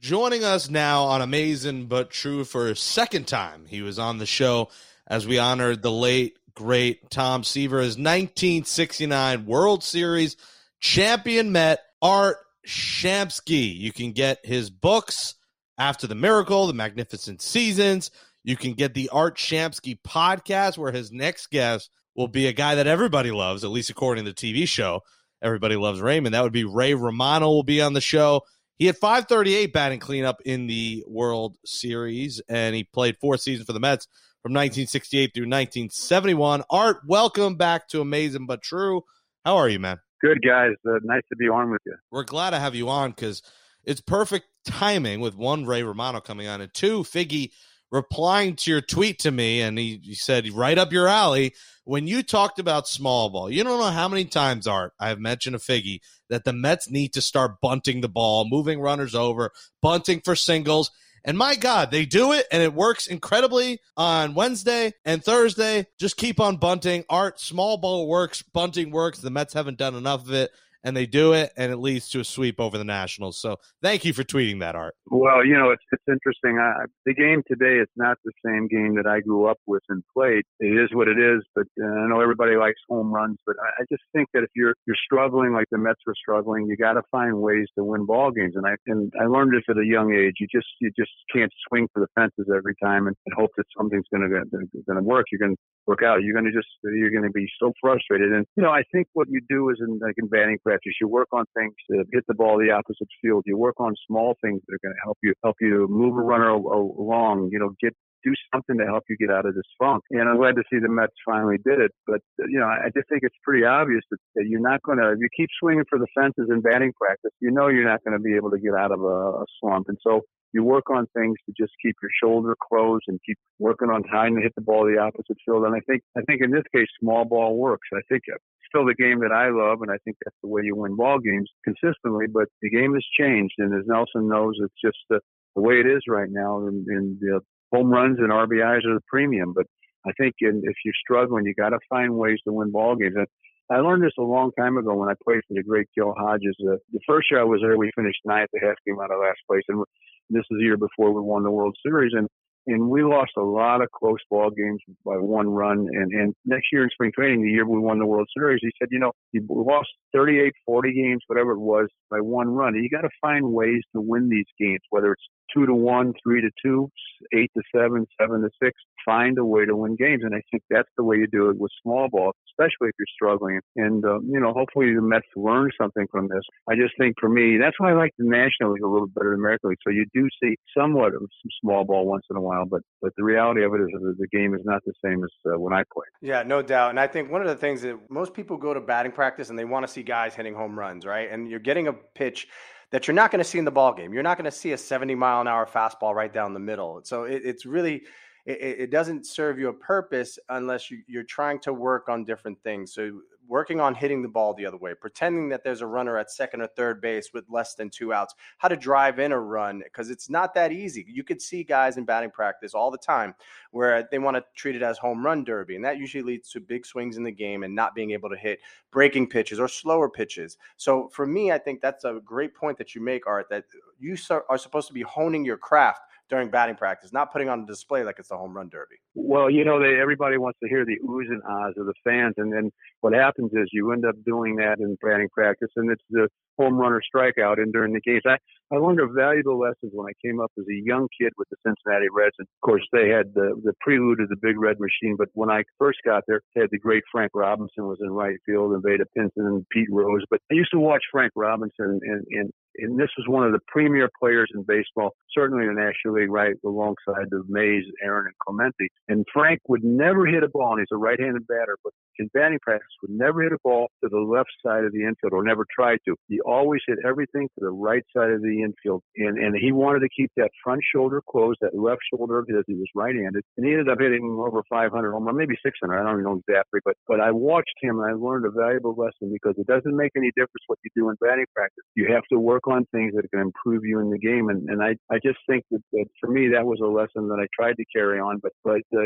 [0.00, 3.66] Joining us now on Amazing But True for a second time.
[3.66, 4.68] He was on the show
[5.08, 10.36] as we honored the late, great Tom Seaver, his 1969 World Series
[10.78, 13.76] champion Met, Art Shamsky.
[13.76, 15.34] You can get his books,
[15.76, 18.12] After the Miracle, The Magnificent Seasons.
[18.44, 22.76] You can get the Art Shamsky podcast, where his next guest will be a guy
[22.76, 25.02] that everybody loves, at least according to the TV show.
[25.42, 26.36] Everybody loves Raymond.
[26.36, 28.42] That would be Ray Romano will be on the show.
[28.78, 33.72] He had 538 batting cleanup in the World Series, and he played four seasons for
[33.72, 34.06] the Mets
[34.40, 36.62] from 1968 through 1971.
[36.70, 39.02] Art, welcome back to Amazing But True.
[39.44, 39.98] How are you, man?
[40.22, 40.74] Good guys.
[40.86, 41.96] Uh, nice to be on with you.
[42.12, 43.42] We're glad to have you on because
[43.82, 47.50] it's perfect timing with one Ray Romano coming on and two Figgy
[47.90, 52.06] replying to your tweet to me, and he, he said right up your alley when
[52.06, 53.50] you talked about small ball.
[53.50, 57.14] You don't know how many times, Art, I've mentioned a Figgy that the Mets need
[57.14, 60.90] to start bunting the ball, moving runners over, bunting for singles.
[61.24, 65.86] And my God, they do it and it works incredibly on Wednesday and Thursday.
[65.98, 67.04] Just keep on bunting.
[67.10, 69.18] Art, small ball works, bunting works.
[69.18, 70.50] The Mets haven't done enough of it
[70.88, 73.38] and they do it and it leads to a sweep over the Nationals.
[73.38, 74.94] So thank you for tweeting that, Art.
[75.10, 76.58] Well, you know, it's it's interesting.
[76.58, 80.02] I, the game today is not the same game that I grew up with and
[80.16, 80.44] played.
[80.60, 83.82] It is what it is, but uh, I know everybody likes home runs, but I,
[83.82, 86.94] I just think that if you're you're struggling like the Mets were struggling, you got
[86.94, 88.54] to find ways to win ball games.
[88.56, 90.34] And I and I learned this at a young age.
[90.40, 93.66] You just you just can't swing for the fences every time and, and hope that
[93.76, 95.26] something's going to going to work.
[95.30, 96.22] You're going to work out.
[96.22, 98.32] You're going to just you're going to be so frustrated.
[98.32, 101.08] And you know, I think what you do is in like in batting practice, you
[101.08, 103.44] work on things to hit the ball the opposite field.
[103.46, 106.22] You work on small things that are going to help you help you move a
[106.22, 107.50] runner along.
[107.52, 110.02] You know, get do something to help you get out of this funk.
[110.10, 111.92] And I'm glad to see the Mets finally did it.
[112.06, 115.12] But you know, I just think it's pretty obvious that, that you're not going to.
[115.12, 118.16] If you keep swinging for the fences in batting practice, you know you're not going
[118.16, 119.86] to be able to get out of a, a slump.
[119.88, 123.90] And so you work on things to just keep your shoulder closed and keep working
[123.90, 125.64] on trying to hit the ball the opposite field.
[125.64, 127.88] And I think I think in this case, small ball works.
[127.92, 130.62] I think it's still the game that I love, and I think that's the way
[130.64, 132.26] you win ball games consistently.
[132.32, 135.20] But the game has changed, and as Nelson knows, it's just the,
[135.56, 136.66] the way it is right now.
[136.66, 137.40] And, and the
[137.72, 139.52] home runs and RBIs are the premium.
[139.54, 139.66] But
[140.06, 143.14] I think in, if you're struggling, you got to find ways to win ball games.
[143.16, 143.26] And
[143.70, 146.56] I learned this a long time ago when I played for the great Gil Hodges.
[146.60, 149.20] Uh, the first year I was there, we finished ninth, a half game out of
[149.20, 149.84] last place, and
[150.30, 152.12] this is the year before we won the World Series.
[152.14, 152.28] And
[152.68, 155.86] and we lost a lot of close ball games by one run.
[155.90, 158.70] And, and next year in spring training, the year we won the World Series, he
[158.78, 162.74] said, you know, you lost 38, 40 games, whatever it was, by one run.
[162.74, 166.40] You got to find ways to win these games, whether it's two to one, three
[166.40, 166.90] to two,
[167.34, 168.72] eight to seven, seven to six.
[169.04, 170.22] Find a way to win games.
[170.24, 173.14] And I think that's the way you do it with small ball, especially if you're
[173.14, 173.60] struggling.
[173.76, 176.42] And, uh, you know, hopefully the Mets learn something from this.
[176.68, 179.30] I just think for me, that's why I like the National League a little better
[179.30, 179.78] than American League.
[179.86, 183.12] So you do see somewhat of some small ball once in a while, but, but
[183.16, 185.72] the reality of it is that the game is not the same as uh, when
[185.72, 186.10] I played.
[186.20, 186.90] Yeah, no doubt.
[186.90, 189.58] And I think one of the things that most people go to batting practice and
[189.58, 191.30] they want to see guys hitting home runs, right?
[191.30, 192.48] And you're getting a pitch
[192.90, 194.12] that you're not going to see in the ball game.
[194.12, 197.00] You're not going to see a 70 mile an hour fastball right down the middle.
[197.04, 198.02] So it, it's really
[198.46, 202.62] it, it, doesn't serve you a purpose unless you, you're trying to work on different
[202.62, 202.94] things.
[202.94, 206.30] So working on hitting the ball the other way, pretending that there's a runner at
[206.30, 209.80] second or third base with less than two outs, how to drive in a run
[209.82, 211.04] because it's not that easy.
[211.08, 213.34] You could see guys in batting practice all the time
[213.70, 216.60] where they want to treat it as home run derby, and that usually leads to
[216.60, 220.08] big swings in the game and not being able to hit breaking pitches or slower
[220.08, 220.58] pitches.
[220.76, 223.64] So for me, I think that's a great point that you make, Art, that
[223.98, 224.16] you
[224.48, 228.04] are supposed to be honing your craft during batting practice, not putting on a display
[228.04, 228.96] like it's the home run derby.
[229.14, 232.34] Well, you know, they, everybody wants to hear the oohs and ahs of the fans,
[232.36, 236.04] and then what happens is you end up doing that in batting practice, and it's
[236.10, 238.22] the home run or strikeout in during the games.
[238.26, 238.36] I,
[238.72, 241.56] I learned a valuable lessons when I came up as a young kid with the
[241.64, 242.36] Cincinnati Reds.
[242.38, 245.16] And of course, they had the, the prelude of the Big Red Machine.
[245.16, 248.36] But when I first got there, they had the great Frank Robinson was in right
[248.44, 250.22] field and Vada Pinson and Pete Rose.
[250.30, 253.60] But I used to watch Frank Robinson and, and and this was one of the
[253.66, 258.34] premier players in baseball, certainly in the National League, right alongside the Mays, Aaron, and
[258.46, 258.88] Clemente.
[259.08, 262.58] And Frank would never hit a ball, and he's a right-handed batter, but in batting
[262.62, 265.66] practice would never hit a ball to the left side of the infield, or never
[265.74, 266.14] tried to.
[266.28, 270.00] He always hit everything to the right side of the infield, and and he wanted
[270.00, 273.72] to keep that front shoulder closed, that left shoulder because he was right-handed, and he
[273.72, 275.92] ended up hitting over 500 home run, maybe 600.
[275.92, 279.32] I don't know exactly, but but I watched him and I learned a valuable lesson
[279.32, 281.84] because it doesn't make any difference what you do in batting practice.
[281.94, 284.48] You have to work on things that can improve you in the game.
[284.48, 287.40] And, and I, I just think that, that for me, that was a lesson that
[287.40, 288.38] I tried to carry on.
[288.42, 289.02] But, but uh,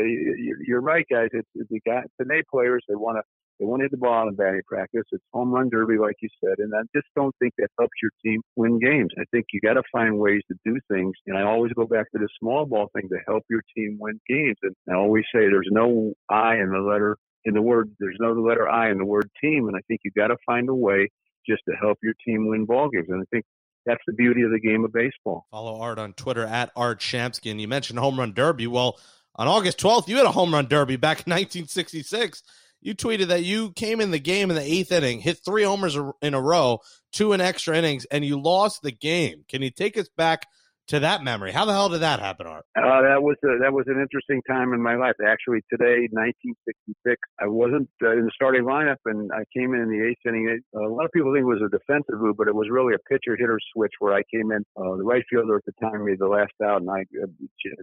[0.65, 1.29] you're right, guys.
[1.31, 3.23] It's, it's the guy, today players, they want to,
[3.59, 5.03] they want to hit the ball in batting practice.
[5.11, 6.59] It's home run derby, like you said.
[6.59, 9.11] And I just don't think that helps your team win games.
[9.19, 11.13] I think you got to find ways to do things.
[11.27, 14.19] And I always go back to the small ball thing to help your team win
[14.27, 14.57] games.
[14.63, 18.31] And I always say there's no I in the letter in the word, there's no
[18.31, 19.67] letter I in the word team.
[19.67, 21.09] And I think you got to find a way
[21.47, 23.07] just to help your team win ball games.
[23.09, 23.45] And I think
[23.85, 25.45] that's the beauty of the game of baseball.
[25.51, 27.59] Follow Art on Twitter at Art Shamsky.
[27.59, 28.67] You mentioned home run derby.
[28.67, 28.97] Well,
[29.35, 32.43] on August 12th, you had a home run derby back in 1966.
[32.83, 35.97] You tweeted that you came in the game in the eighth inning, hit three homers
[36.21, 36.79] in a row,
[37.13, 39.45] two in extra innings, and you lost the game.
[39.47, 40.47] Can you take us back
[40.87, 41.51] to that memory.
[41.51, 42.65] How the hell did that happen, Art?
[42.75, 45.15] Uh, that was a, that was an interesting time in my life.
[45.23, 49.89] Actually, today, 1966, I wasn't uh, in the starting lineup, and I came in in
[49.89, 50.59] the eighth inning.
[50.75, 53.03] A lot of people think it was a defensive move, but it was really a
[53.07, 54.63] pitcher hitter switch where I came in.
[54.75, 57.31] Uh, the right fielder at the time made the last out, and I uh,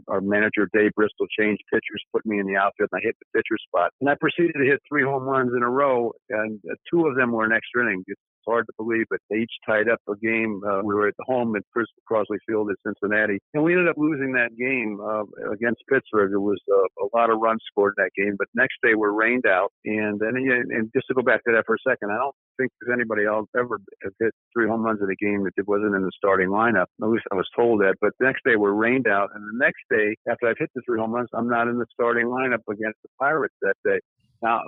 [0.08, 3.30] our manager Dave Bristol changed pitchers, put me in the outfield, and I hit the
[3.32, 3.92] pitcher spot.
[4.00, 7.16] And I proceeded to hit three home runs in a row, and uh, two of
[7.16, 8.04] them were an extra inning.
[8.46, 10.60] Hard to believe, but they each tied up a game.
[10.64, 13.88] Uh, we were at the home at First Crosley Field at Cincinnati, and we ended
[13.88, 16.30] up losing that game uh, against Pittsburgh.
[16.30, 19.12] There was uh, a lot of runs scored in that game, but next day we're
[19.12, 19.72] rained out.
[19.84, 22.72] And then, and just to go back to that for a second, I don't think
[22.80, 23.78] there's anybody else ever
[24.20, 26.86] hit three home runs in a game that wasn't in the starting lineup.
[27.02, 27.96] At least I was told that.
[28.00, 30.82] But the next day we're rained out, and the next day after I've hit the
[30.86, 34.00] three home runs, I'm not in the starting lineup against the Pirates that day.
[34.42, 34.62] Now,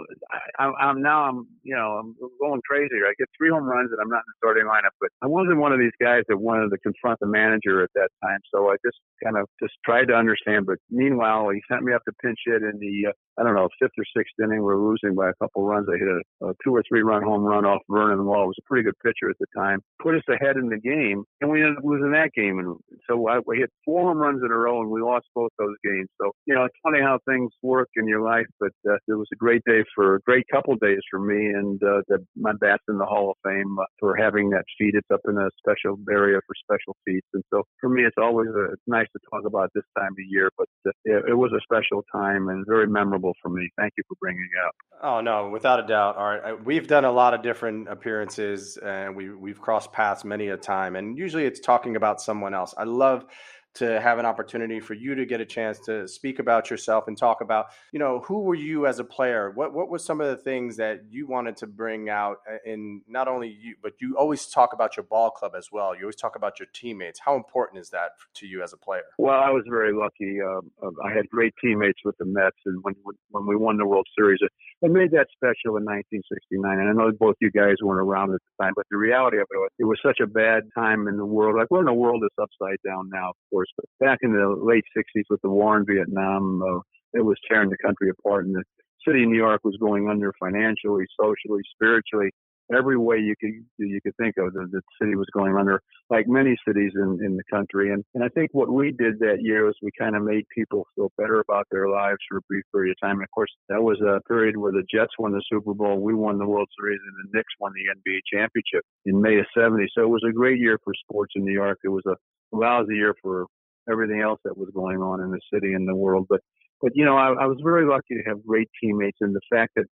[0.59, 2.95] I, I'm now I'm you know I'm going crazy.
[3.07, 5.59] I get three home runs and I'm not in the starting lineup, but I wasn't
[5.59, 8.41] one of these guys that wanted to confront the manager at that time.
[8.53, 10.67] So I just kind of just tried to understand.
[10.67, 13.69] But meanwhile, he sent me up to pinch hit in the uh, I don't know
[13.81, 14.63] fifth or sixth inning.
[14.63, 15.89] We're losing by a couple runs.
[15.89, 18.45] I hit a, a two or three run home run off Vernon Law.
[18.45, 19.81] It was a pretty good pitcher at the time.
[20.03, 22.59] Put us ahead in the game, and we ended up losing that game.
[22.59, 22.77] And
[23.09, 25.77] so I, we hit four home runs in a row, and we lost both those
[25.85, 26.09] games.
[26.21, 28.47] So you know it's funny how things work in your life.
[28.61, 31.83] But uh, it was a great day for a great couple days for me, and
[31.83, 34.95] uh, the, my bat's in the Hall of Fame uh, for having that feat.
[34.95, 38.49] It's up in a special area for special feats, and so for me, it's always
[38.49, 40.51] a, it's nice to talk about this time of year.
[40.57, 43.71] But uh, it, it, was a special time and very memorable for me.
[43.77, 44.75] Thank you for bringing it up.
[45.03, 46.17] Oh no, without a doubt.
[46.17, 50.49] All right, we've done a lot of different appearances, and we we've crossed paths many
[50.49, 52.75] a time, and usually it's talking about someone else.
[52.77, 53.27] I love
[53.75, 57.17] to have an opportunity for you to get a chance to speak about yourself and
[57.17, 59.51] talk about, you know, who were you as a player?
[59.51, 63.03] What what was some of the things that you wanted to bring out uh, in
[63.09, 65.95] not only you, but you always talk about your ball club as well.
[65.95, 67.21] You always talk about your teammates.
[67.21, 69.03] How important is that to you as a player?
[69.19, 70.39] Well, I was very lucky.
[70.41, 70.61] Uh,
[71.05, 72.95] I had great teammates with the Mets, and when
[73.31, 74.49] when we won the World Series, uh,
[74.83, 76.79] it made that special in 1969.
[76.79, 79.47] And I know both you guys weren't around at the time, but the reality of
[79.51, 81.57] it was, it was such a bad time in the world.
[81.57, 83.33] Like we're in a world that's upside down now.
[83.77, 86.81] But back in the late 60s with the war in Vietnam, uh,
[87.15, 88.65] it was tearing the country apart, and the
[89.07, 92.31] city of New York was going under financially, socially, spiritually
[92.77, 94.53] every way you could you could think of.
[94.53, 97.93] The, the city was going under, like many cities in, in the country.
[97.93, 100.87] And and I think what we did that year was we kind of made people
[100.95, 103.17] feel better about their lives for a brief period of time.
[103.17, 106.15] And of course, that was a period where the Jets won the Super Bowl, we
[106.15, 109.87] won the World Series, and the Knicks won the NBA championship in May of '70.
[109.95, 111.79] So it was a great year for sports in New York.
[111.85, 112.17] It was a
[112.53, 113.47] lousy year for
[113.91, 116.27] everything else that was going on in the city and the world.
[116.29, 116.41] But
[116.81, 119.73] but you know, I, I was very lucky to have great teammates, and the fact
[119.77, 119.87] that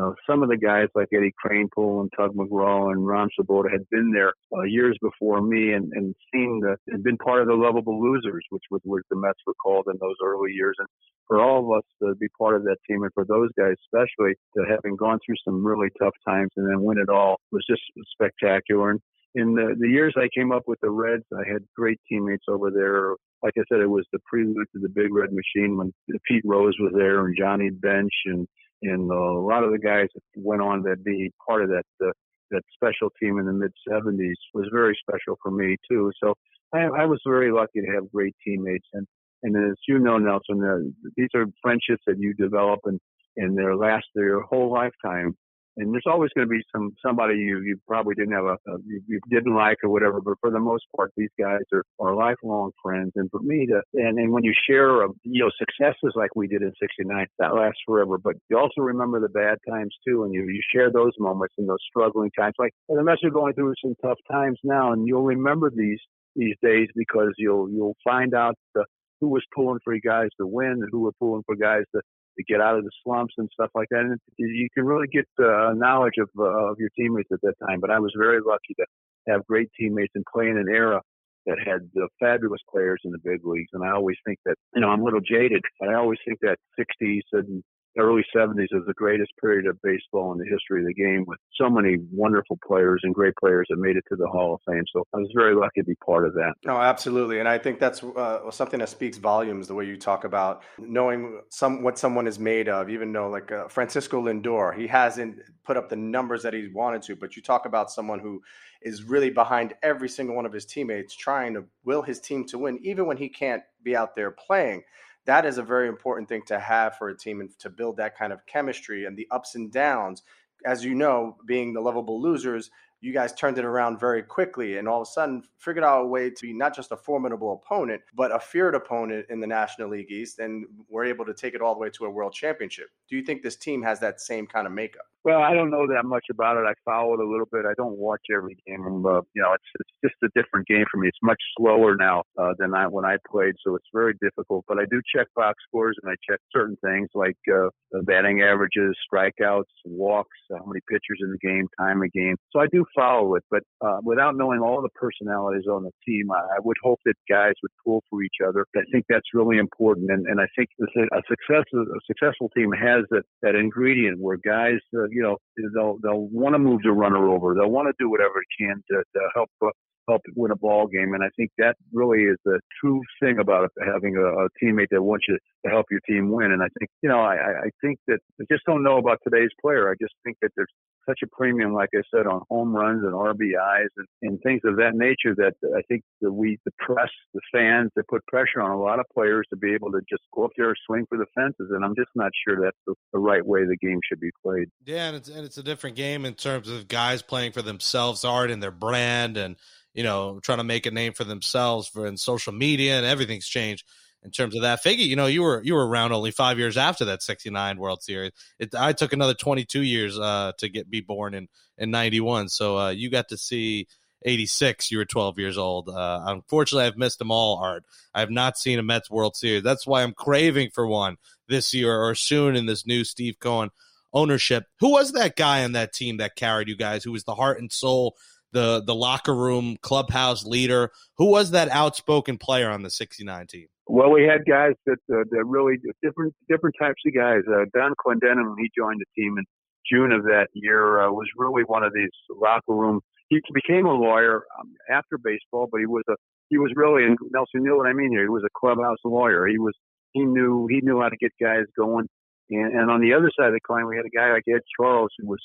[0.00, 3.88] uh, some of the guys like Eddie Kranepool and Tug McGraw and Ron Swoboda had
[3.90, 7.54] been there uh, years before me and, and seen the, had been part of the
[7.54, 10.76] lovable losers, which was what the Mets were called in those early years.
[10.78, 10.88] And
[11.26, 14.34] for all of us to be part of that team and for those guys especially
[14.54, 17.82] to having gone through some really tough times and then win it all was just
[18.12, 18.90] spectacular.
[18.90, 19.00] And
[19.36, 22.70] in the, the years I came up with the Reds, I had great teammates over
[22.70, 23.10] there.
[23.42, 25.92] Like I said, it was the prelude to the Big Red Machine when
[26.26, 28.48] Pete Rose was there and Johnny Bench and
[28.82, 32.10] and a lot of the guys that went on to be part of that uh,
[32.50, 36.12] that special team in the mid 70s was very special for me too.
[36.22, 36.34] So
[36.72, 39.06] I, I was very lucky to have great teammates, and
[39.42, 42.98] and as you know, Nelson, uh, these are friendships that you develop and
[43.36, 45.36] and they last their whole lifetime
[45.76, 48.78] and there's always going to be some somebody you you probably didn't have a, a
[48.86, 52.14] you, you, didn't like or whatever but for the most part these guys are are
[52.14, 53.12] lifelong friends.
[53.16, 56.48] And for me to and and when you share a, you know successes like we
[56.48, 60.32] did in 69 that lasts forever but you also remember the bad times too and
[60.32, 62.54] you you share those moments and those struggling times.
[62.58, 66.00] Like the Mets are going through some tough times now and you'll remember these
[66.34, 68.84] these days because you'll you'll find out the
[69.20, 72.02] who was pulling for guys to win and who were pulling for guys to
[72.36, 74.00] to get out of the slumps and stuff like that.
[74.00, 77.80] And you can really get uh, knowledge of uh, of your teammates at that time.
[77.80, 78.86] But I was very lucky to
[79.28, 81.00] have great teammates and play in an era
[81.46, 83.70] that had uh, fabulous players in the big leagues.
[83.72, 86.40] And I always think that you know I'm a little jaded, but I always think
[86.42, 87.62] that 60s and
[87.98, 91.38] early 70s is the greatest period of baseball in the history of the game with
[91.54, 94.84] so many wonderful players and great players that made it to the Hall of Fame.
[94.92, 96.54] So I was very lucky to be part of that.
[96.64, 97.40] No, absolutely.
[97.40, 101.40] And I think that's uh, something that speaks volumes, the way you talk about knowing
[101.50, 105.76] some what someone is made of, even though like uh, Francisco Lindor, he hasn't put
[105.76, 108.40] up the numbers that he wanted to, but you talk about someone who
[108.82, 112.58] is really behind every single one of his teammates, trying to will his team to
[112.58, 114.82] win, even when he can't be out there playing
[115.26, 118.16] that is a very important thing to have for a team and to build that
[118.16, 120.22] kind of chemistry and the ups and downs.
[120.64, 124.88] As you know, being the lovable losers, you guys turned it around very quickly and
[124.88, 128.00] all of a sudden figured out a way to be not just a formidable opponent,
[128.14, 131.60] but a feared opponent in the National League East and were able to take it
[131.60, 132.88] all the way to a world championship.
[133.08, 135.06] Do you think this team has that same kind of makeup?
[135.26, 136.66] Well, I don't know that much about it.
[136.68, 137.64] I follow it a little bit.
[137.66, 139.04] I don't watch every game.
[139.04, 141.08] Uh, you know, it's it's just a different game for me.
[141.08, 144.64] It's much slower now uh, than I when I played, so it's very difficult.
[144.68, 147.70] But I do check box scores and I check certain things like uh,
[148.04, 152.36] batting averages, strikeouts, walks, how many pitchers in the game, time of game.
[152.52, 156.30] So I do follow it, but uh, without knowing all the personalities on the team,
[156.30, 158.66] I, I would hope that guys would pull for each other.
[158.76, 163.04] I think that's really important, and and I think a success a successful team has
[163.10, 164.80] that that ingredient where guys.
[164.94, 165.36] Uh, you know,
[165.74, 167.54] they'll they'll want to move the runner over.
[167.54, 169.70] They'll want to do whatever it can to, to help uh,
[170.08, 171.14] help win a ball game.
[171.14, 175.02] And I think that really is the true thing about having a, a teammate that
[175.02, 176.52] wants you to help your team win.
[176.52, 177.34] And I think, you know, I,
[177.66, 179.90] I think that I just don't know about today's player.
[179.90, 180.70] I just think that there's
[181.08, 184.76] such a premium, like I said, on home runs and RBIs and, and things of
[184.76, 188.70] that nature that I think that we, the press, the fans, they put pressure on
[188.70, 191.18] a lot of players to be able to just go up there and swing for
[191.18, 191.70] the fences.
[191.70, 194.68] And I'm just not sure that's the, the right way the game should be played.
[194.84, 198.24] Yeah, and it's, and it's a different game in terms of guys playing for themselves,
[198.24, 199.56] art and their brand, and
[199.94, 203.46] you know trying to make a name for themselves for in social media, and everything's
[203.46, 203.84] changed
[204.26, 204.82] in terms of that.
[204.84, 208.02] Figgy, you know, you were you were around only five years after that '69 World
[208.02, 208.32] Series.
[208.58, 212.76] It, I took another 22 years uh, to get be born in in '91, so
[212.76, 213.86] uh, you got to see.
[214.24, 215.88] 86, you were 12 years old.
[215.88, 217.84] Uh, unfortunately, I've missed them all, Art.
[218.12, 219.62] I have not seen a Mets World Series.
[219.62, 223.70] That's why I'm craving for one this year or soon in this new Steve Cohen
[224.12, 224.64] ownership.
[224.80, 227.04] Who was that guy on that team that carried you guys?
[227.04, 228.16] Who was the heart and soul,
[228.52, 230.90] the the locker room, clubhouse leader?
[231.18, 233.66] Who was that outspoken player on the '69 team?
[233.86, 237.42] Well, we had guys that uh, that really different different types of guys.
[237.48, 239.44] Uh, Donn Clendenon, when he joined the team in
[239.90, 243.00] June of that year, uh, was really one of these locker room.
[243.28, 246.14] He became a lawyer um, after baseball, but he was a
[246.48, 248.22] he was really and Nelson knew what I mean here.
[248.22, 249.46] He was a clubhouse lawyer.
[249.46, 249.74] He was
[250.12, 252.06] he knew he knew how to get guys going.
[252.50, 254.62] And, and on the other side of the coin, we had a guy like Ed
[254.78, 255.42] Charles who was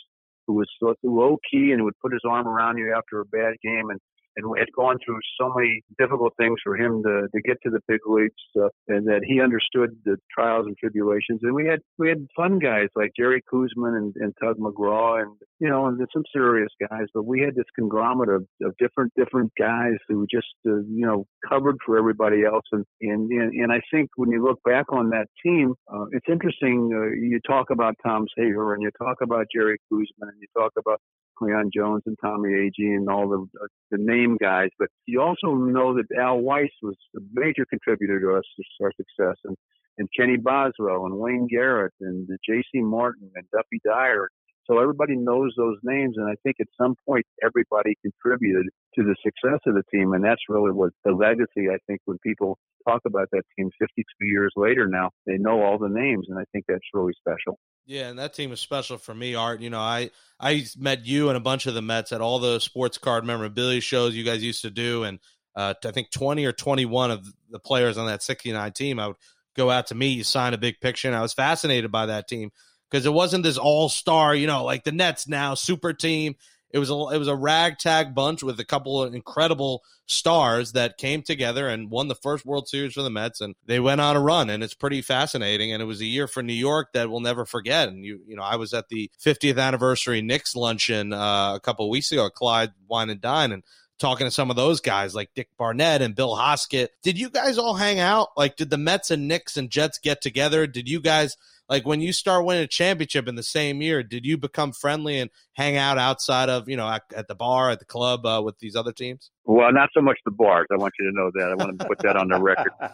[0.47, 0.67] who was
[1.03, 3.99] low key and would put his arm around you after a bad game and
[4.35, 7.79] and had gone through so many difficult things for him to, to get to the
[7.87, 11.39] big leagues, uh, and that he understood the trials and tribulations.
[11.43, 15.31] And we had we had fun guys like Jerry Koosman and, and Tug McGraw, and
[15.59, 17.05] you know, and some serious guys.
[17.13, 21.05] But we had this conglomerate of, of different different guys who were just uh, you
[21.05, 22.65] know covered for everybody else.
[22.71, 26.89] And and and I think when you look back on that team, uh, it's interesting.
[26.93, 30.71] Uh, you talk about Tom Seaver and you talk about Jerry Koosman and you talk
[30.77, 30.99] about
[31.41, 35.55] Cleon Jones and Tommy Agee and all the uh, the name guys, but you also
[35.55, 39.57] know that Al Weis was a major contributor to us to our success, and
[39.97, 42.81] and Kenny Boswell and Wayne Garrett and J.C.
[42.81, 44.29] Martin and Duffy Dyer.
[44.71, 49.15] So everybody knows those names, and I think at some point everybody contributed to the
[49.21, 51.69] success of the team, and that's really what the legacy.
[51.69, 52.57] I think when people
[52.87, 56.43] talk about that team 52 years later now, they know all the names, and I
[56.53, 57.59] think that's really special.
[57.85, 59.59] Yeah, and that team was special for me, Art.
[59.59, 62.59] You know, I I met you and a bunch of the Mets at all the
[62.59, 65.19] sports card memorabilia shows you guys used to do, and
[65.53, 68.99] uh, I think twenty or twenty one of the players on that sixty nine team,
[68.99, 69.17] I would
[69.53, 72.29] go out to meet you, sign a big picture, and I was fascinated by that
[72.29, 72.51] team
[72.91, 76.35] because it wasn't this all star, you know, like the Nets now super team.
[76.69, 80.97] it was a it was a ragtag bunch with a couple of incredible stars that
[80.97, 84.15] came together and won the first World Series for the Mets, and they went on
[84.15, 85.71] a run, and it's pretty fascinating.
[85.71, 87.87] And it was a year for New York that we'll never forget.
[87.87, 91.89] And you you know, I was at the 50th anniversary Knicks luncheon uh, a couple
[91.89, 93.63] weeks ago, at Clyde Wine and Dine, and
[94.01, 96.89] talking to some of those guys like Dick Barnett and Bill Hosket.
[97.03, 98.29] Did you guys all hang out?
[98.35, 100.67] Like, did the Mets and Knicks and Jets get together?
[100.67, 101.37] Did you guys
[101.69, 104.03] like when you start winning a championship in the same year?
[104.03, 107.69] Did you become friendly and hang out outside of you know at, at the bar
[107.69, 109.31] at the club uh, with these other teams?
[109.45, 110.67] Well, not so much the bars.
[110.71, 111.51] I want you to know that.
[111.51, 112.73] I want to put that on the record.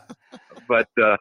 [0.67, 1.15] But uh,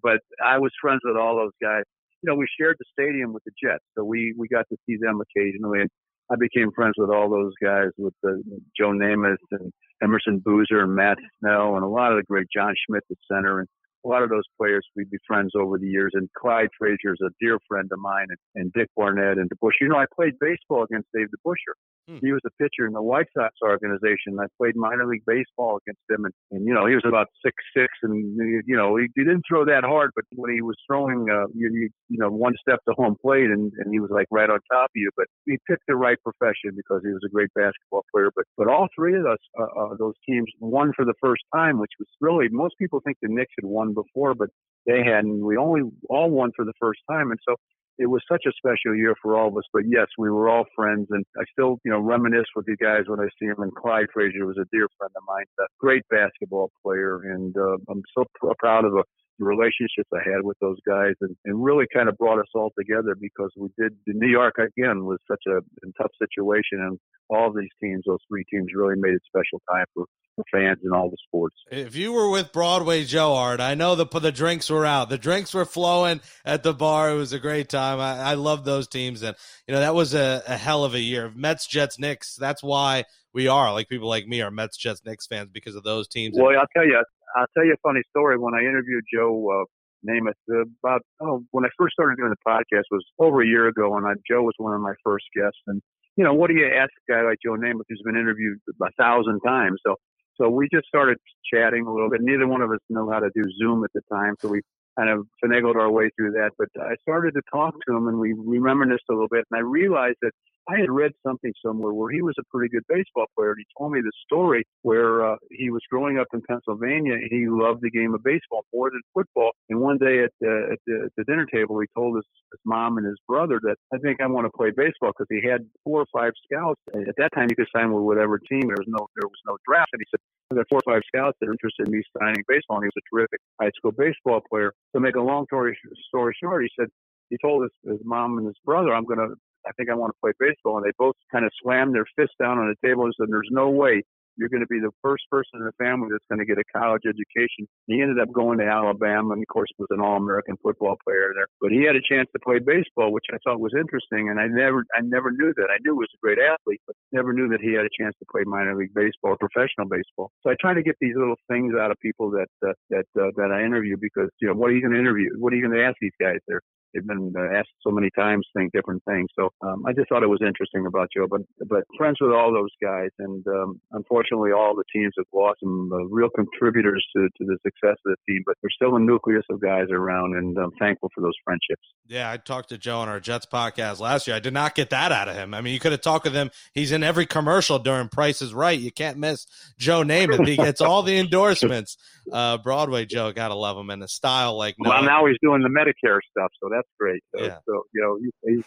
[0.00, 1.82] but I was friends with all those guys.
[2.22, 4.96] You know, we shared the stadium with the Jets, so we we got to see
[4.96, 5.80] them occasionally.
[5.80, 5.90] And
[6.30, 8.42] I became friends with all those guys, with the,
[8.76, 9.72] Joe Namath and
[10.02, 13.60] Emerson Boozer and Matt Snell and a lot of the great John Schmitt at center
[13.60, 13.68] and
[14.04, 16.12] a lot of those players we'd be friends over the years.
[16.14, 19.82] And Clyde Frazier is a dear friend of mine, and, and Dick Barnett and DeBusschere.
[19.82, 21.74] You know, I played baseball against Dave DeBusschere.
[22.08, 22.18] Hmm.
[22.22, 24.38] He was a pitcher in the White Sox organization.
[24.40, 27.54] I played minor league baseball against him, and, and you know he was about six
[27.76, 31.26] six, and you know he, he didn't throw that hard, but when he was throwing,
[31.28, 34.26] uh, you, you, you know, one step to home plate, and, and he was like
[34.30, 35.10] right on top of you.
[35.16, 38.30] But he picked the right profession because he was a great basketball player.
[38.36, 41.80] But but all three of us, uh, uh, those teams won for the first time,
[41.80, 44.50] which was really most people think the Knicks had won before, but
[44.86, 45.44] they hadn't.
[45.44, 47.56] We only all won for the first time, and so
[47.98, 49.64] it was such a special year for all of us.
[49.72, 53.04] But yes, we were all friends, and I still, you know, reminisce with you guys
[53.06, 53.56] when I see him.
[53.58, 57.76] And Clyde Frazier was a dear friend of mine, a great basketball player, and uh,
[57.88, 59.04] I'm so pr- proud of the,
[59.38, 62.72] the relationships I had with those guys, and, and really kind of brought us all
[62.78, 63.96] together because we did.
[64.06, 65.60] New York again was such a,
[66.00, 66.98] tough situation, and
[67.30, 70.04] all these teams, those three teams, really made it special time for
[70.52, 71.56] fans in all the sports.
[71.70, 75.18] If you were with Broadway Joe Art, I know the the drinks were out, the
[75.18, 77.10] drinks were flowing at the bar.
[77.10, 78.00] It was a great time.
[78.00, 81.00] I, I love those teams, and you know that was a, a hell of a
[81.00, 81.32] year.
[81.34, 82.36] Mets, Jets, Knicks.
[82.36, 85.84] That's why we are like people like me are Mets, Jets, Knicks fans because of
[85.84, 86.36] those teams.
[86.38, 87.02] Well, I'll tell you,
[87.36, 88.38] I'll tell you a funny story.
[88.38, 89.62] When I interviewed Joe.
[89.62, 89.64] Uh,
[90.06, 93.66] Namath uh, about oh when I first started doing the podcast was over a year
[93.66, 95.58] ago, and I, Joe was one of my first guests.
[95.66, 95.82] And
[96.16, 98.92] you know, what do you ask a guy like Joe Namath who's been interviewed a
[98.98, 99.80] thousand times?
[99.84, 99.96] So
[100.36, 101.18] so we just started
[101.52, 102.20] chatting a little bit.
[102.22, 104.60] Neither one of us knew how to do Zoom at the time, so we
[104.98, 106.50] kind of finagled our way through that.
[106.58, 109.62] But I started to talk to him, and we, reminisced a little bit, and I
[109.62, 110.32] realized that
[110.68, 113.50] I had read something somewhere where he was a pretty good baseball player.
[113.50, 117.28] And he told me the story where uh, he was growing up in Pennsylvania and
[117.30, 119.52] he loved the game of baseball more than football.
[119.68, 122.60] And one day at the, at the, at the dinner table, he told his, his
[122.64, 125.66] mom and his brother that I think I want to play baseball because he had
[125.84, 126.80] four or five scouts.
[126.94, 128.66] At that time, you could sign with whatever team.
[128.66, 129.90] There was no there was no draft.
[129.92, 132.42] And he said, there are four or five scouts that are interested in me signing
[132.48, 132.78] baseball.
[132.78, 134.72] And he was a terrific high school baseball player.
[134.94, 136.88] To make a long story, story short, he said,
[137.30, 139.34] he told his, his mom and his brother, I'm going to
[139.66, 140.78] I think I want to play baseball.
[140.78, 143.50] And they both kind of slammed their fist down on the table and said, there's
[143.50, 144.02] no way
[144.36, 146.64] you're going to be the first person in the family that's going to get a
[146.76, 147.66] college education.
[147.86, 151.48] He ended up going to Alabama and of course was an all-American football player there,
[151.60, 154.28] but he had a chance to play baseball, which I thought was interesting.
[154.28, 155.68] And I never, I never knew that.
[155.72, 158.14] I knew he was a great athlete, but never knew that he had a chance
[158.20, 160.30] to play minor league baseball professional baseball.
[160.42, 163.32] So I try to get these little things out of people that, uh, that, uh,
[163.36, 165.30] that I interview because, you know, what are you going to interview?
[165.38, 166.38] What are you going to ask these guys?
[166.46, 166.62] They're,
[166.92, 169.28] they've been uh, asked so many times, think different things.
[169.38, 171.26] So um, I just thought it was interesting about Joe.
[171.28, 175.60] But but friends with all those guys, and um, unfortunately, all the teams have lost
[175.62, 178.42] some uh, real contributors to, to the success of the team.
[178.46, 181.82] But there's still a nucleus of guys around, and I'm thankful for those friendships.
[182.06, 184.36] Yeah, I talked to Joe on our Jets podcast last year.
[184.36, 185.54] I did not get that out of him.
[185.54, 186.50] I mean, you could have talked with him.
[186.72, 188.78] He's in every commercial during Price is Right.
[188.78, 189.46] You can't miss
[189.78, 190.46] Joe Namath.
[190.46, 191.96] He gets all the endorsements.
[192.32, 194.90] Uh, Broadway Joe, gotta love him, and the style like no.
[194.90, 197.22] Well, now he's doing the Medicare stuff, so that's great.
[197.34, 197.58] So, yeah.
[197.66, 198.64] so you know, he's, he's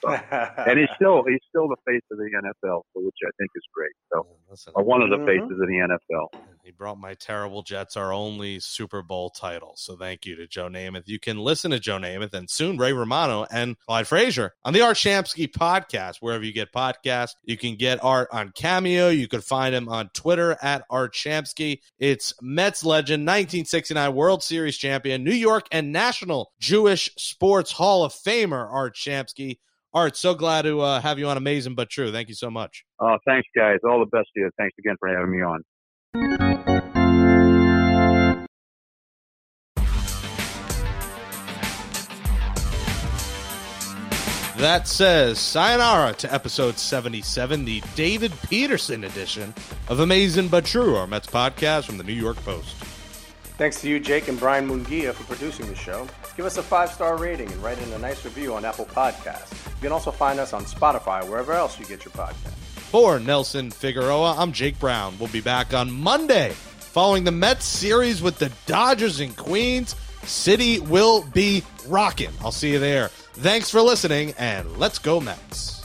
[0.65, 3.93] and he's still he's still the face of the NFL, which I think is great.
[4.11, 4.25] So,
[4.73, 5.45] or one of the mm-hmm.
[5.45, 6.25] faces of the NFL.
[6.63, 9.73] He brought my terrible Jets our only Super Bowl title.
[9.75, 11.07] So thank you to Joe Namath.
[11.07, 14.81] You can listen to Joe Namath and soon Ray Romano and Clyde Frazier on the
[14.81, 17.35] Art Shamsky podcast, wherever you get podcasts.
[17.43, 19.09] You can get Art on Cameo.
[19.09, 21.79] You can find him on Twitter at Art Shamsky.
[21.97, 28.13] It's Mets legend, 1969 World Series champion, New York and National Jewish Sports Hall of
[28.13, 29.57] Famer, Art Shamsky.
[29.93, 32.11] Art, so glad to uh, have you on Amazing But True.
[32.11, 32.85] Thank you so much.
[32.99, 33.79] Oh, thanks, guys.
[33.83, 34.51] All the best to you.
[34.57, 36.48] Thanks again for having me on.
[44.59, 49.53] That says sayonara to episode 77, the David Peterson edition
[49.87, 52.75] of Amazing But True, our Mets podcast from the New York Post.
[53.57, 56.05] Thanks to you, Jake and Brian Mungia, for producing the show.
[56.35, 59.53] Give us a five star rating and write in a nice review on Apple Podcasts.
[59.75, 62.51] You can also find us on Spotify, wherever else you get your podcast.
[62.91, 65.15] For Nelson Figueroa, I'm Jake Brown.
[65.19, 69.95] We'll be back on Monday following the Mets series with the Dodgers in Queens.
[70.23, 72.31] Citi will be rocking.
[72.41, 73.09] I'll see you there.
[73.39, 75.78] Thanks for listening, and let's go Mets.